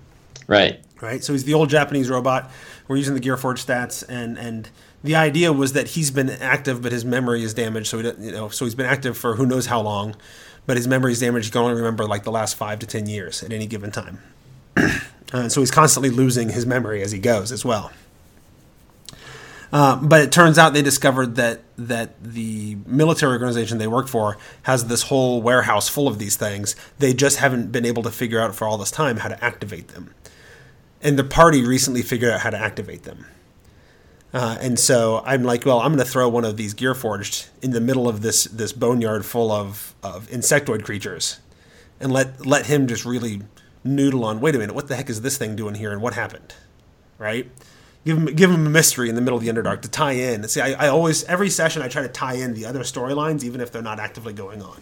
[0.47, 0.83] Right.
[0.99, 1.23] Right.
[1.23, 2.51] So he's the old Japanese robot
[2.91, 4.69] we're using the Gearforge stats, and and
[5.01, 7.87] the idea was that he's been active, but his memory is damaged.
[7.87, 10.13] So he, you know, so he's been active for who knows how long,
[10.65, 11.45] but his memory is damaged.
[11.45, 14.21] He can only remember like the last five to ten years at any given time.
[15.31, 17.91] uh, so he's constantly losing his memory as he goes as well.
[19.71, 24.37] Uh, but it turns out they discovered that that the military organization they work for
[24.63, 26.75] has this whole warehouse full of these things.
[26.99, 29.89] They just haven't been able to figure out for all this time how to activate
[29.89, 30.13] them
[31.01, 33.25] and the party recently figured out how to activate them.
[34.33, 37.71] Uh, and so I'm like, well, I'm going to throw one of these Gearforged in
[37.71, 41.39] the middle of this this boneyard full of, of insectoid creatures,
[41.99, 43.41] and let let him just really
[43.83, 44.39] noodle on.
[44.39, 46.53] Wait a minute, what the heck is this thing doing here, and what happened?
[47.17, 47.51] Right?
[48.03, 50.47] Give him give him a mystery in the middle of the Underdark to tie in.
[50.47, 53.61] See, I, I always every session I try to tie in the other storylines, even
[53.61, 54.81] if they're not actively going on.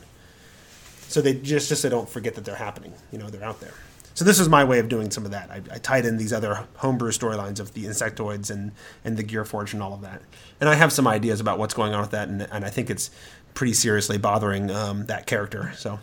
[1.10, 2.94] So they just just they don't forget that they're happening.
[3.12, 3.74] You know, they're out there.
[4.14, 5.50] So this is my way of doing some of that.
[5.50, 8.72] I, I tied in these other homebrew storylines of the insectoids and
[9.04, 10.22] and the gear forge and all of that.
[10.62, 12.90] And I have some ideas about what's going on with that, and, and I think
[12.90, 13.12] it's
[13.54, 15.74] pretty seriously bothering um, that character.
[15.76, 16.00] So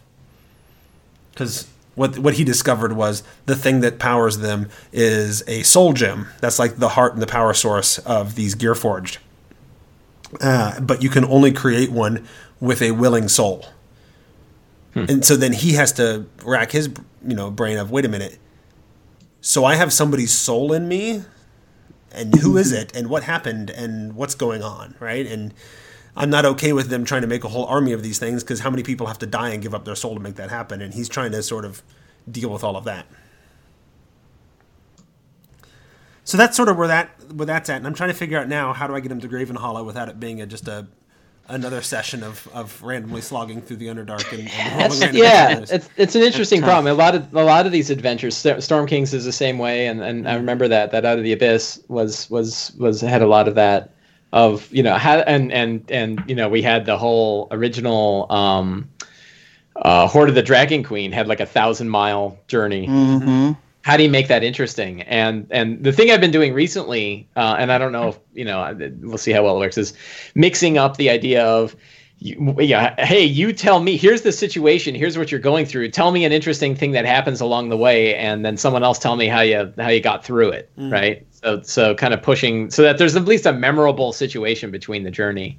[1.33, 6.29] because what what he discovered was the thing that powers them is a soul gem.
[6.41, 9.19] That's like the heart and the power source of these Gearforged.
[10.41, 12.27] Uh, but you can only create one
[12.61, 13.67] with a willing soul.
[14.95, 15.05] Hmm.
[15.09, 16.91] And so then he has to rack his
[17.27, 18.39] you know brain of wait a minute
[19.41, 21.23] so i have somebody's soul in me
[22.13, 25.53] and who is it and what happened and what's going on right and
[26.17, 28.61] i'm not okay with them trying to make a whole army of these things because
[28.61, 30.81] how many people have to die and give up their soul to make that happen?
[30.81, 31.83] And he's trying to sort of
[32.31, 33.07] deal with all of that.
[36.25, 37.77] So that's sort of where that where that's at.
[37.77, 40.09] And i'm trying to figure out now how do i get him to Gravenhollow without
[40.09, 40.87] it being a, just a
[41.49, 44.49] another session of, of randomly slogging through the Underdark and,
[45.01, 46.93] and yeah, it's, it's an interesting problem.
[46.93, 50.03] A lot of a lot of these adventures, Storm Kings is the same way, and,
[50.03, 50.41] and I mm-hmm.
[50.41, 53.96] remember that that Out of the Abyss was was was had a lot of that
[54.37, 58.89] of you know had and and and you know we had the whole original um,
[59.75, 62.87] uh, Hoard of the Dragon Queen had like a thousand mile journey.
[62.87, 63.53] Mm-hmm
[63.87, 65.03] how do you make that interesting?
[65.03, 68.45] And and the thing I've been doing recently, uh, and I don't know if you
[68.45, 69.95] know, we'll see how well it works, is
[70.35, 71.77] mixing up the idea of.
[72.19, 73.97] You, yeah, hey, you tell me.
[73.97, 74.97] Here's the situation.
[74.97, 75.91] Here's what you're going through.
[75.91, 79.15] Tell me an interesting thing that happens along the way, and then someone else tell
[79.15, 80.69] me how you how you got through it.
[80.77, 80.91] Mm.
[80.91, 81.27] Right.
[81.47, 85.13] So so kind of pushing so that there's at least a memorable situation between the
[85.13, 85.57] journey.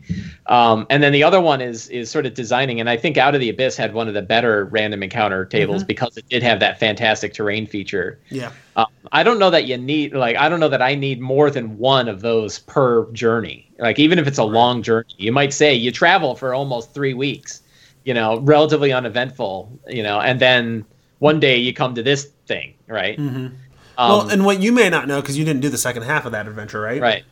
[0.47, 3.35] Um, and then the other one is is sort of designing, and I think Out
[3.35, 5.88] of the Abyss had one of the better random encounter tables mm-hmm.
[5.88, 8.19] because it did have that fantastic terrain feature.
[8.27, 8.51] Yeah.
[8.75, 11.49] Um, I don't know that you need like I don't know that I need more
[11.49, 13.71] than one of those per journey.
[13.79, 17.13] Like even if it's a long journey, you might say you travel for almost three
[17.13, 17.61] weeks,
[18.03, 20.83] you know, relatively uneventful, you know, and then
[21.19, 23.17] one day you come to this thing, right?
[23.17, 23.55] Mm-hmm.
[23.97, 26.25] Um, well, and what you may not know because you didn't do the second half
[26.25, 27.01] of that adventure, right?
[27.01, 27.25] Right.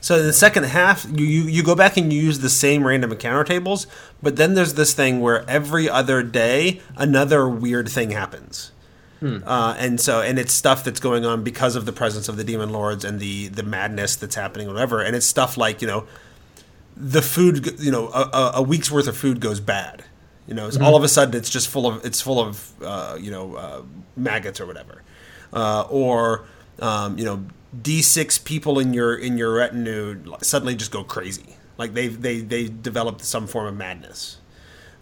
[0.00, 2.86] So in the second half, you, you, you go back and you use the same
[2.86, 3.86] random encounter tables,
[4.22, 8.72] but then there's this thing where every other day another weird thing happens.
[9.20, 9.38] Hmm.
[9.44, 12.44] Uh, and so, and it's stuff that's going on because of the presence of the
[12.44, 15.02] demon lords and the the madness that's happening, whatever.
[15.02, 16.06] And it's stuff like you know,
[16.96, 20.04] the food, you know, a, a week's worth of food goes bad.
[20.46, 20.84] You know, mm-hmm.
[20.84, 23.82] all of a sudden it's just full of it's full of uh, you know uh,
[24.16, 25.02] maggots or whatever
[25.52, 26.46] uh, or
[26.80, 27.44] um, you know
[27.76, 31.56] D6 people in your in your retinue suddenly just go crazy.
[31.76, 34.38] Like they they they developed some form of madness.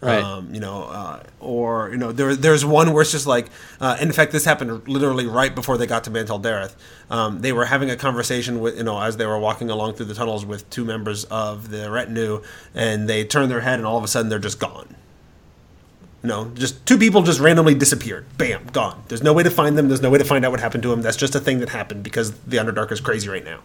[0.00, 0.22] Right.
[0.22, 3.46] Um, you know, uh, or you know, there, there's one where it's just like,
[3.80, 6.74] uh, in fact, this happened literally right before they got to Mantol-Derith.
[7.08, 10.06] Um, they were having a conversation with, you know, as they were walking along through
[10.06, 12.42] the tunnels with two members of the retinue,
[12.74, 14.94] and they turn their head, and all of a sudden they're just gone.
[16.26, 18.26] No, just two people just randomly disappeared.
[18.36, 19.04] Bam, gone.
[19.06, 19.86] There's no way to find them.
[19.86, 21.00] There's no way to find out what happened to them.
[21.00, 23.60] That's just a thing that happened because the Underdark is crazy right now.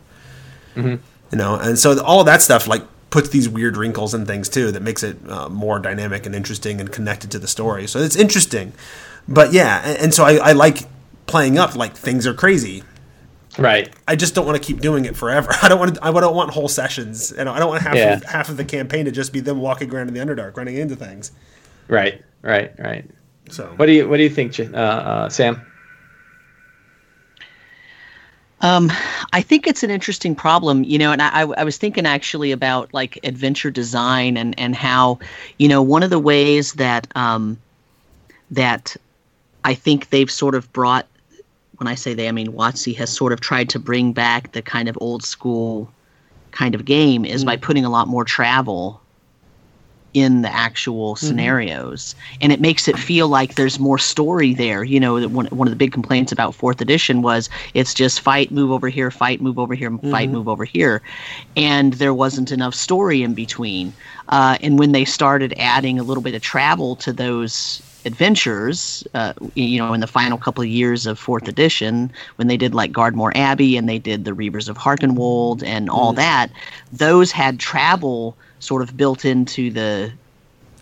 [0.76, 1.03] Mm-hmm.
[1.32, 4.47] You know, and so all of that stuff like puts these weird wrinkles and things
[4.47, 7.88] too that makes it uh, more dynamic and interesting and connected to the story.
[7.88, 8.74] So it's interesting,
[9.28, 10.88] but yeah, and, and so I, I, like
[11.26, 12.84] playing up like things are crazy.
[13.57, 13.93] Right.
[14.07, 15.49] I just don't want to keep doing it forever.
[15.62, 17.32] I don't want to, I don't want whole sessions.
[17.32, 18.14] And I don't want half Yeah.
[18.14, 20.78] of, half of the campaign to just be them walking around in the Underdark, running
[20.78, 21.32] into things.
[21.88, 22.22] Right.
[22.42, 22.72] Right.
[22.80, 23.06] Right.
[23.50, 25.62] So What do you What do you think, uh, uh, Sam?
[28.62, 28.92] Um,
[29.34, 32.94] I think it's an interesting problem, you know, and I, I was thinking actually about
[32.94, 35.18] like adventure design and, and how,
[35.58, 37.58] you know, one of the ways that um,
[38.52, 38.96] that
[39.66, 41.08] I think they've sort of brought,
[41.78, 44.62] when I say they, I mean WotC has sort of tried to bring back the
[44.62, 45.92] kind of old school
[46.52, 49.01] kind of game is by putting a lot more travel
[50.14, 52.16] in the actual scenarios.
[52.41, 54.84] And it makes it feel like there's more story there.
[54.84, 58.51] You know one, one of the big complaints about fourth edition was it's just fight
[58.51, 61.01] move over here fight move over here fight move over here.
[61.55, 63.93] And there wasn't enough story in between.
[64.30, 69.34] Uh, and when they started adding a little bit of travel to those adventures uh,
[69.53, 72.91] you know in the final couple of years of fourth edition when they did like
[72.91, 76.49] Gardmore Abbey and they did the Reavers of Harkenwold and all that
[76.91, 80.12] those had travel sort of built into the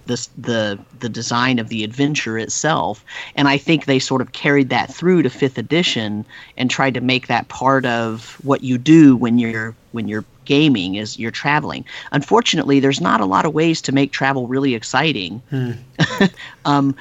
[0.06, 3.06] the the the design of the adventure itself.
[3.36, 6.26] And i think they sort of carried that through to fifth edition
[6.58, 10.96] and tried to make that part of what you do when you're when you're gaming
[10.96, 11.86] is you're traveling.
[12.12, 15.42] Unfortunately there's not a lot of ways to make travel really exciting.
[16.66, 16.96] Um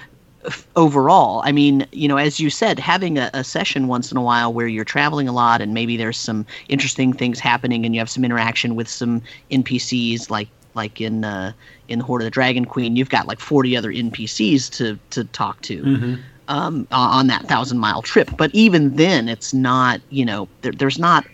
[0.76, 4.22] overall i mean you know as you said having a, a session once in a
[4.22, 8.00] while where you're traveling a lot and maybe there's some interesting things happening and you
[8.00, 9.20] have some interaction with some
[9.50, 10.48] npcs like
[10.78, 11.52] like in uh,
[11.88, 15.60] in Hoard of the Dragon Queen, you've got like 40 other NPCs to to talk
[15.62, 15.82] to
[16.48, 18.30] um, on that thousand mile trip.
[18.38, 21.26] But even then, it's not you know there, there's not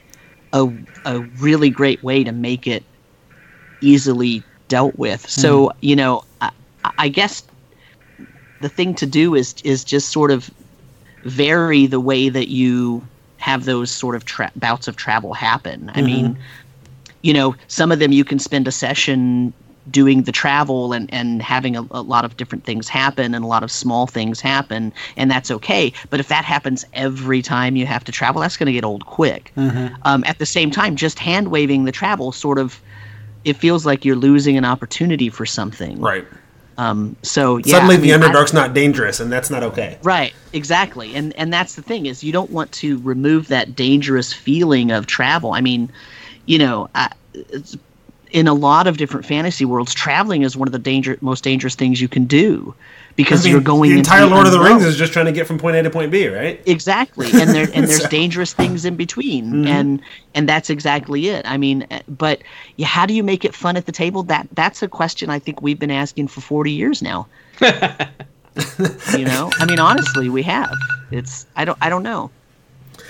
[0.52, 0.68] a
[1.04, 2.82] a really great way to make it
[3.80, 5.28] easily dealt with.
[5.28, 6.50] So you know, I,
[6.98, 7.42] I guess
[8.60, 10.50] the thing to do is is just sort of
[11.24, 15.90] vary the way that you have those sort of tra- bouts of travel happen.
[15.94, 16.38] I mean,
[17.24, 19.52] you know, some of them you can spend a session
[19.90, 23.48] doing the travel and, and having a, a lot of different things happen and a
[23.48, 25.90] lot of small things happen, and that's okay.
[26.10, 29.06] But if that happens every time you have to travel, that's going to get old
[29.06, 29.52] quick.
[30.04, 32.80] Um, at the same time, just hand waving the travel sort of
[33.44, 36.00] it feels like you're losing an opportunity for something.
[36.00, 36.26] right.
[36.76, 39.96] Um, so yeah, Suddenly I mean, the Underdark's not dangerous, and that's not okay.
[40.02, 41.14] Right, exactly.
[41.14, 45.06] And and that's the thing is you don't want to remove that dangerous feeling of
[45.06, 45.52] travel.
[45.52, 45.88] I mean,
[46.46, 47.76] you know, I, it's,
[48.30, 51.74] in a lot of different fantasy worlds, traveling is one of the danger most dangerous
[51.76, 52.74] things you can do
[53.14, 54.58] because I mean, you're going the entire Lord of the.
[54.58, 56.60] Rings is just trying to get from point A to point B, right?
[56.66, 59.66] Exactly, and there and there's So- dangerous things in between, Mm-hmm.
[59.68, 60.02] and
[60.34, 61.46] and that's exactly it.
[61.48, 62.42] I mean, but
[62.74, 64.24] yeah, how do you make it fun at the table?
[64.24, 67.28] That that's a question I think we've been asking for 40 years now.
[67.60, 70.72] you know, I mean, honestly, we have.
[71.12, 72.30] It's I don't I don't know.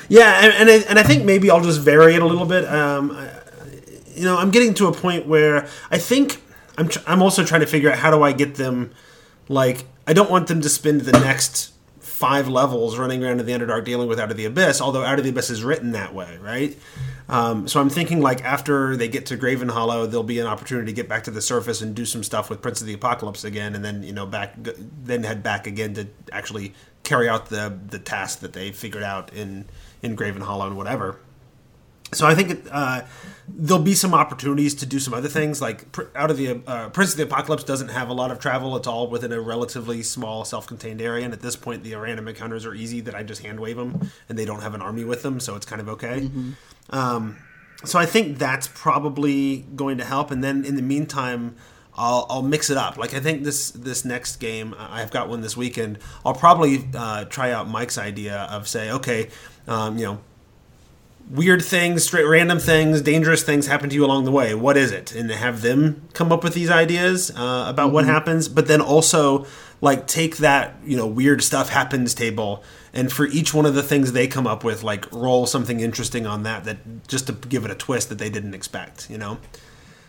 [0.09, 2.65] Yeah, and and I, and I think maybe I'll just vary it a little bit.
[2.67, 3.17] Um,
[4.15, 6.43] you know, I'm getting to a point where I think
[6.79, 8.93] I'm tr- I'm also trying to figure out how do I get them
[9.49, 13.53] like I don't want them to spend the next five levels running around in the
[13.53, 16.15] Underdark dealing with Out of the Abyss, although Out of the Abyss is written that
[16.15, 16.79] way, right?
[17.29, 20.93] Um, so I'm thinking like after they get to Gravenhollow, there'll be an opportunity to
[20.93, 23.75] get back to the surface and do some stuff with Prince of the Apocalypse again,
[23.75, 26.75] and then you know back then head back again to actually
[27.05, 29.67] carry out the the task that they figured out in
[30.03, 31.19] in Gravenhollow and whatever.
[32.13, 33.03] So I think uh,
[33.49, 35.61] there'll be some opportunities to do some other things.
[35.61, 38.77] Like out of the uh, Prince of the Apocalypse doesn't have a lot of travel
[38.77, 41.25] at all within a relatively small, self-contained area.
[41.25, 44.11] And at this point, the random encounters are easy that I just hand wave them,
[44.29, 46.31] and they don't have an army with them, so it's kind of okay.
[46.91, 47.39] Um,
[47.85, 50.31] so I think that's probably going to help.
[50.31, 51.57] And then in the meantime,
[51.97, 52.97] I'll, I'll mix it up.
[52.97, 55.99] Like I think this this next game, I've got one this weekend.
[56.25, 59.31] I'll probably uh, try out Mike's idea of say, okay,
[59.69, 60.19] um, you know,
[61.31, 64.55] weird things, straight random things, dangerous things happen to you along the way.
[64.55, 65.15] What is it?
[65.15, 69.47] And have them come up with these ideas uh, about what happens, but then also
[69.85, 72.63] like take that you know weird stuff happens table
[72.95, 76.27] and for each one of the things they come up with like roll something interesting
[76.27, 79.39] on that that just to give it a twist that they didn't expect you know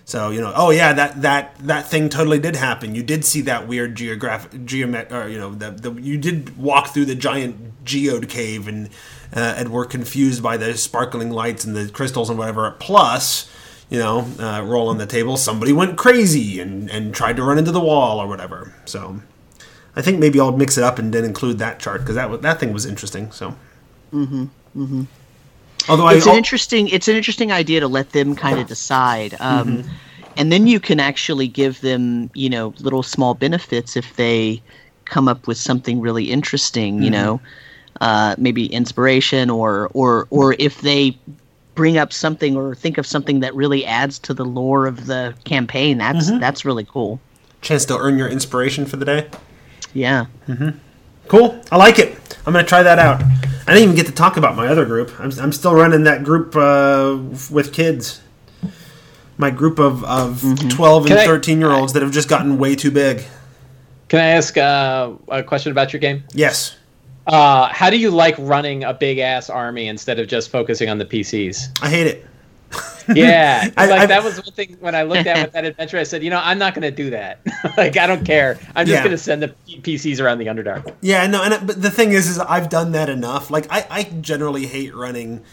[0.06, 2.94] so you know, oh yeah, that that that thing totally did happen.
[2.94, 6.90] You did see that weird geographic geomet, or you know, the, the you did walk
[6.90, 8.90] through the giant geode cave and
[9.36, 12.70] uh, and were confused by the sparkling lights and the crystals and whatever.
[12.80, 13.52] Plus,
[13.90, 15.38] you know, uh, roll on the table.
[15.38, 18.76] Somebody went crazy and and tried to run into the wall or whatever.
[18.86, 19.22] So,
[19.96, 22.60] I think maybe I'll mix it up and then include that chart because that that
[22.60, 23.32] thing was interesting.
[23.32, 23.56] So.
[24.14, 24.44] Mm-hmm.
[24.78, 25.04] Mm-hmm.
[25.88, 29.36] Although it's I, an interesting it's an interesting idea to let them kind of decide
[29.40, 29.84] um,
[30.38, 34.62] and then you can actually give them you know little small benefits if they
[35.06, 37.40] come up with something really interesting you know
[38.02, 41.18] uh, maybe inspiration or or or if they
[41.76, 45.36] bring up something or think of something that really adds to the lore of the
[45.44, 45.98] campaign.
[45.98, 47.20] That's that's really cool.
[47.62, 49.30] Chance to earn your inspiration for the day.
[49.94, 50.26] Yeah.
[51.28, 51.62] Cool.
[51.72, 52.38] I like it.
[52.46, 53.22] I'm going to try that out.
[53.68, 55.20] I didn't even get to talk about my other group.
[55.20, 57.18] I'm, I'm still running that group uh,
[57.50, 58.22] with kids.
[59.38, 62.58] My group of, of 12 and Can I- 13 year olds that have just gotten
[62.58, 63.24] way too big.
[64.08, 66.24] Can I ask uh, a question about your game?
[66.34, 66.78] Yes.
[67.26, 71.00] Uh, how do you like running a big ass army instead of just focusing on
[71.00, 71.80] the PCs?
[71.82, 72.26] I hate it.
[73.16, 76.00] Yeah, I- like I- that was one thing when I looked at with that adventure.
[76.00, 77.40] I said, you know, I'm not going to do that.
[77.78, 78.58] like, I don't care.
[78.76, 79.04] I'm just Yeah.
[79.04, 79.50] going to send the
[79.82, 80.92] PCs around the Underdark.
[81.02, 83.52] Yeah, no, and it- but the thing is, is I've done that enough.
[83.52, 85.44] Like, I, I generally hate running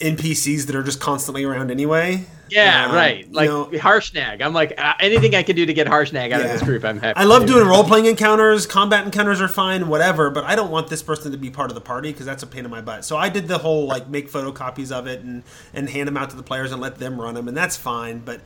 [0.00, 2.26] NPCs that are just constantly around anyway.
[2.52, 3.26] Yeah, Um, right.
[3.26, 4.42] you Like know, Harshnag.
[4.42, 6.46] I'm like uh, anything I can do to get Harshnag out Yeah.
[6.46, 6.84] of this group.
[6.84, 7.16] I'm happy.
[7.18, 7.54] I love do.
[7.54, 8.66] doing role playing encounters.
[8.66, 10.30] Combat encounters are fine, whatever.
[10.30, 12.46] But I don't want this person to be part of the party because that's a
[12.46, 13.04] pain in my butt.
[13.04, 15.42] So I did the whole like make photocopies of it and
[15.72, 18.18] and hand them out to the players and let them run them, and that's fine.
[18.18, 18.40] But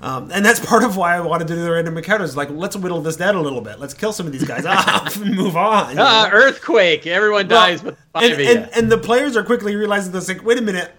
[0.00, 2.36] um, and that's part of why I wanted to do the random encounters.
[2.36, 3.80] Like, let's whittle this down a little bit.
[3.80, 5.90] Let's kill some of these guys off and move on.
[5.90, 6.28] you know?
[6.32, 7.04] earthquake!
[7.08, 10.28] Everyone Well, dies, but and, and, and the players are quickly realizing this.
[10.28, 10.92] Like, wait a minute.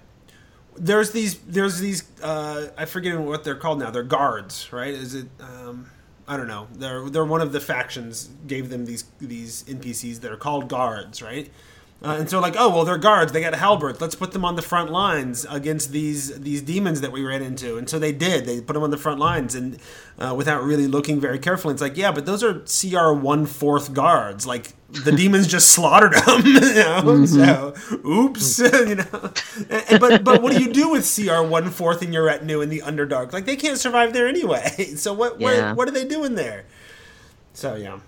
[0.79, 1.37] There's these.
[1.39, 2.03] There's these.
[2.21, 3.91] Uh, I forget what they're called now.
[3.91, 4.93] They're guards, right?
[4.93, 5.27] Is it?
[5.39, 5.89] Um,
[6.27, 6.67] I don't know.
[6.73, 11.21] They're they're one of the factions gave them these these NPCs that are called guards,
[11.21, 11.49] right?
[12.01, 13.33] Uh, and so like, oh well, they're guards.
[13.33, 13.99] They got halberds.
[13.99, 17.77] Let's put them on the front lines against these these demons that we ran into.
[17.77, 18.45] And so they did.
[18.45, 19.79] They put them on the front lines, and
[20.17, 23.93] uh, without really looking very carefully, it's like, yeah, but those are CR one fourth
[23.93, 24.47] guards.
[24.47, 26.41] Like the demons just slaughtered them.
[26.45, 27.25] You know?
[27.25, 27.73] So,
[28.05, 28.59] oops.
[28.59, 29.31] you know.
[29.69, 32.69] And- but but what do you do with CR one fourth in your retinue in
[32.69, 33.31] the Underdark?
[33.33, 34.93] Like they can't survive there anyway.
[34.97, 35.69] So what Yeah.
[35.69, 36.65] what, what are they doing there?
[37.53, 37.99] So yeah.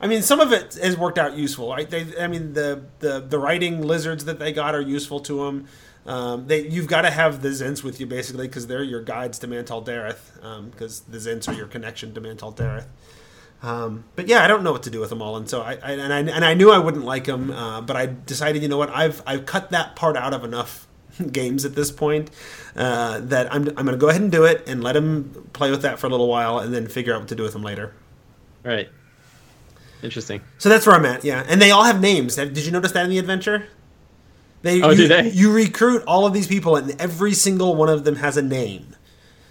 [0.00, 1.70] I mean, some of it has worked out useful.
[1.70, 1.88] Right?
[1.88, 5.66] They, I mean, the, the the writing lizards that they got are useful to them.
[6.06, 9.38] Um, they, you've got to have the Zhents with you basically because they're your guides
[9.40, 10.70] to Mantol-Derith.
[10.70, 12.86] Because the Zhents are your connection to Mantol-Derith.
[13.62, 15.72] Um, but yeah, I don't know what to do with them all, and so I,
[15.82, 18.68] I and I and I knew I wouldn't like them, uh, but I decided, you
[18.68, 20.86] know what, I've I've cut that part out of enough
[21.32, 22.30] games at this point
[22.76, 25.70] uh, that I'm I'm going to go ahead and do it and let him play
[25.72, 27.62] with that for a little while, and then figure out what to do with them
[27.62, 27.94] later.
[28.64, 28.88] right.
[30.00, 30.40] Interesting.
[30.58, 31.44] So that's where I'm at, yeah.
[31.48, 32.36] And they all have names.
[32.36, 33.66] Did you notice that in the adventure?
[34.62, 35.30] They, Oh, you, do they?
[35.30, 38.94] You recruit all of these people, and every single one of them has a name.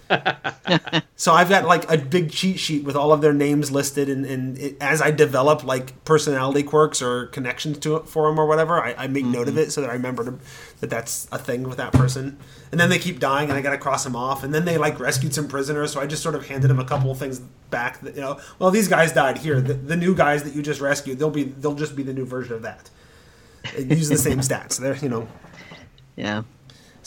[1.15, 4.25] so I've got like a big cheat sheet with all of their names listed, and,
[4.25, 8.45] and it, as I develop like personality quirks or connections to it for them or
[8.45, 9.63] whatever, I, I make note of mm-hmm.
[9.63, 10.39] it so that I remember to,
[10.79, 12.37] that that's a thing with that person.
[12.71, 14.43] And then they keep dying, and I got to cross them off.
[14.43, 16.85] And then they like rescued some prisoners, so I just sort of handed them a
[16.85, 17.39] couple of things
[17.69, 17.99] back.
[18.01, 19.61] That you know, well, these guys died here.
[19.61, 22.25] The, the new guys that you just rescued, they'll be they'll just be the new
[22.25, 22.89] version of that.
[23.75, 24.79] It uses the same stats.
[24.79, 25.27] They're you know.
[26.15, 26.43] Yeah.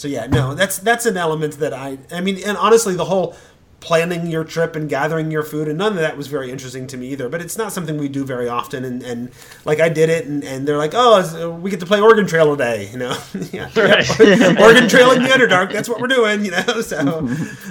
[0.01, 3.36] So yeah, no, that's that's an element that I I mean, and honestly, the whole
[3.80, 6.96] planning your trip and gathering your food and none of that was very interesting to
[6.96, 7.28] me either.
[7.28, 9.30] But it's not something we do very often, and, and
[9.66, 12.57] like I did it, and, and they're like, oh, we get to play Oregon Trail
[12.57, 13.14] today, you know,
[13.53, 14.57] yeah, yeah.
[14.62, 16.64] Oregon Trail in the Underdark, that's what we're doing, you know.
[16.80, 16.98] So,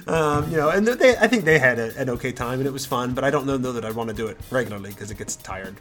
[0.08, 2.72] um, you know, and they I think they had a, an okay time and it
[2.72, 5.10] was fun, but I don't know, know that I'd want to do it regularly because
[5.10, 5.78] it gets tired.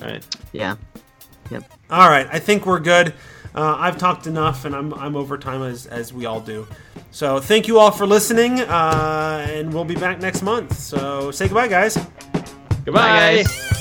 [0.00, 0.24] All right.
[0.52, 0.76] Yeah.
[1.50, 1.64] Yep.
[1.90, 3.12] All right, I think we're good.
[3.54, 6.66] Uh, I've talked enough, and I'm, I'm over time as, as we all do.
[7.10, 10.78] So thank you all for listening, uh, and we'll be back next month.
[10.78, 11.96] So say goodbye, guys.
[12.84, 13.46] Goodbye, Bye, guys.
[13.48, 13.79] guys.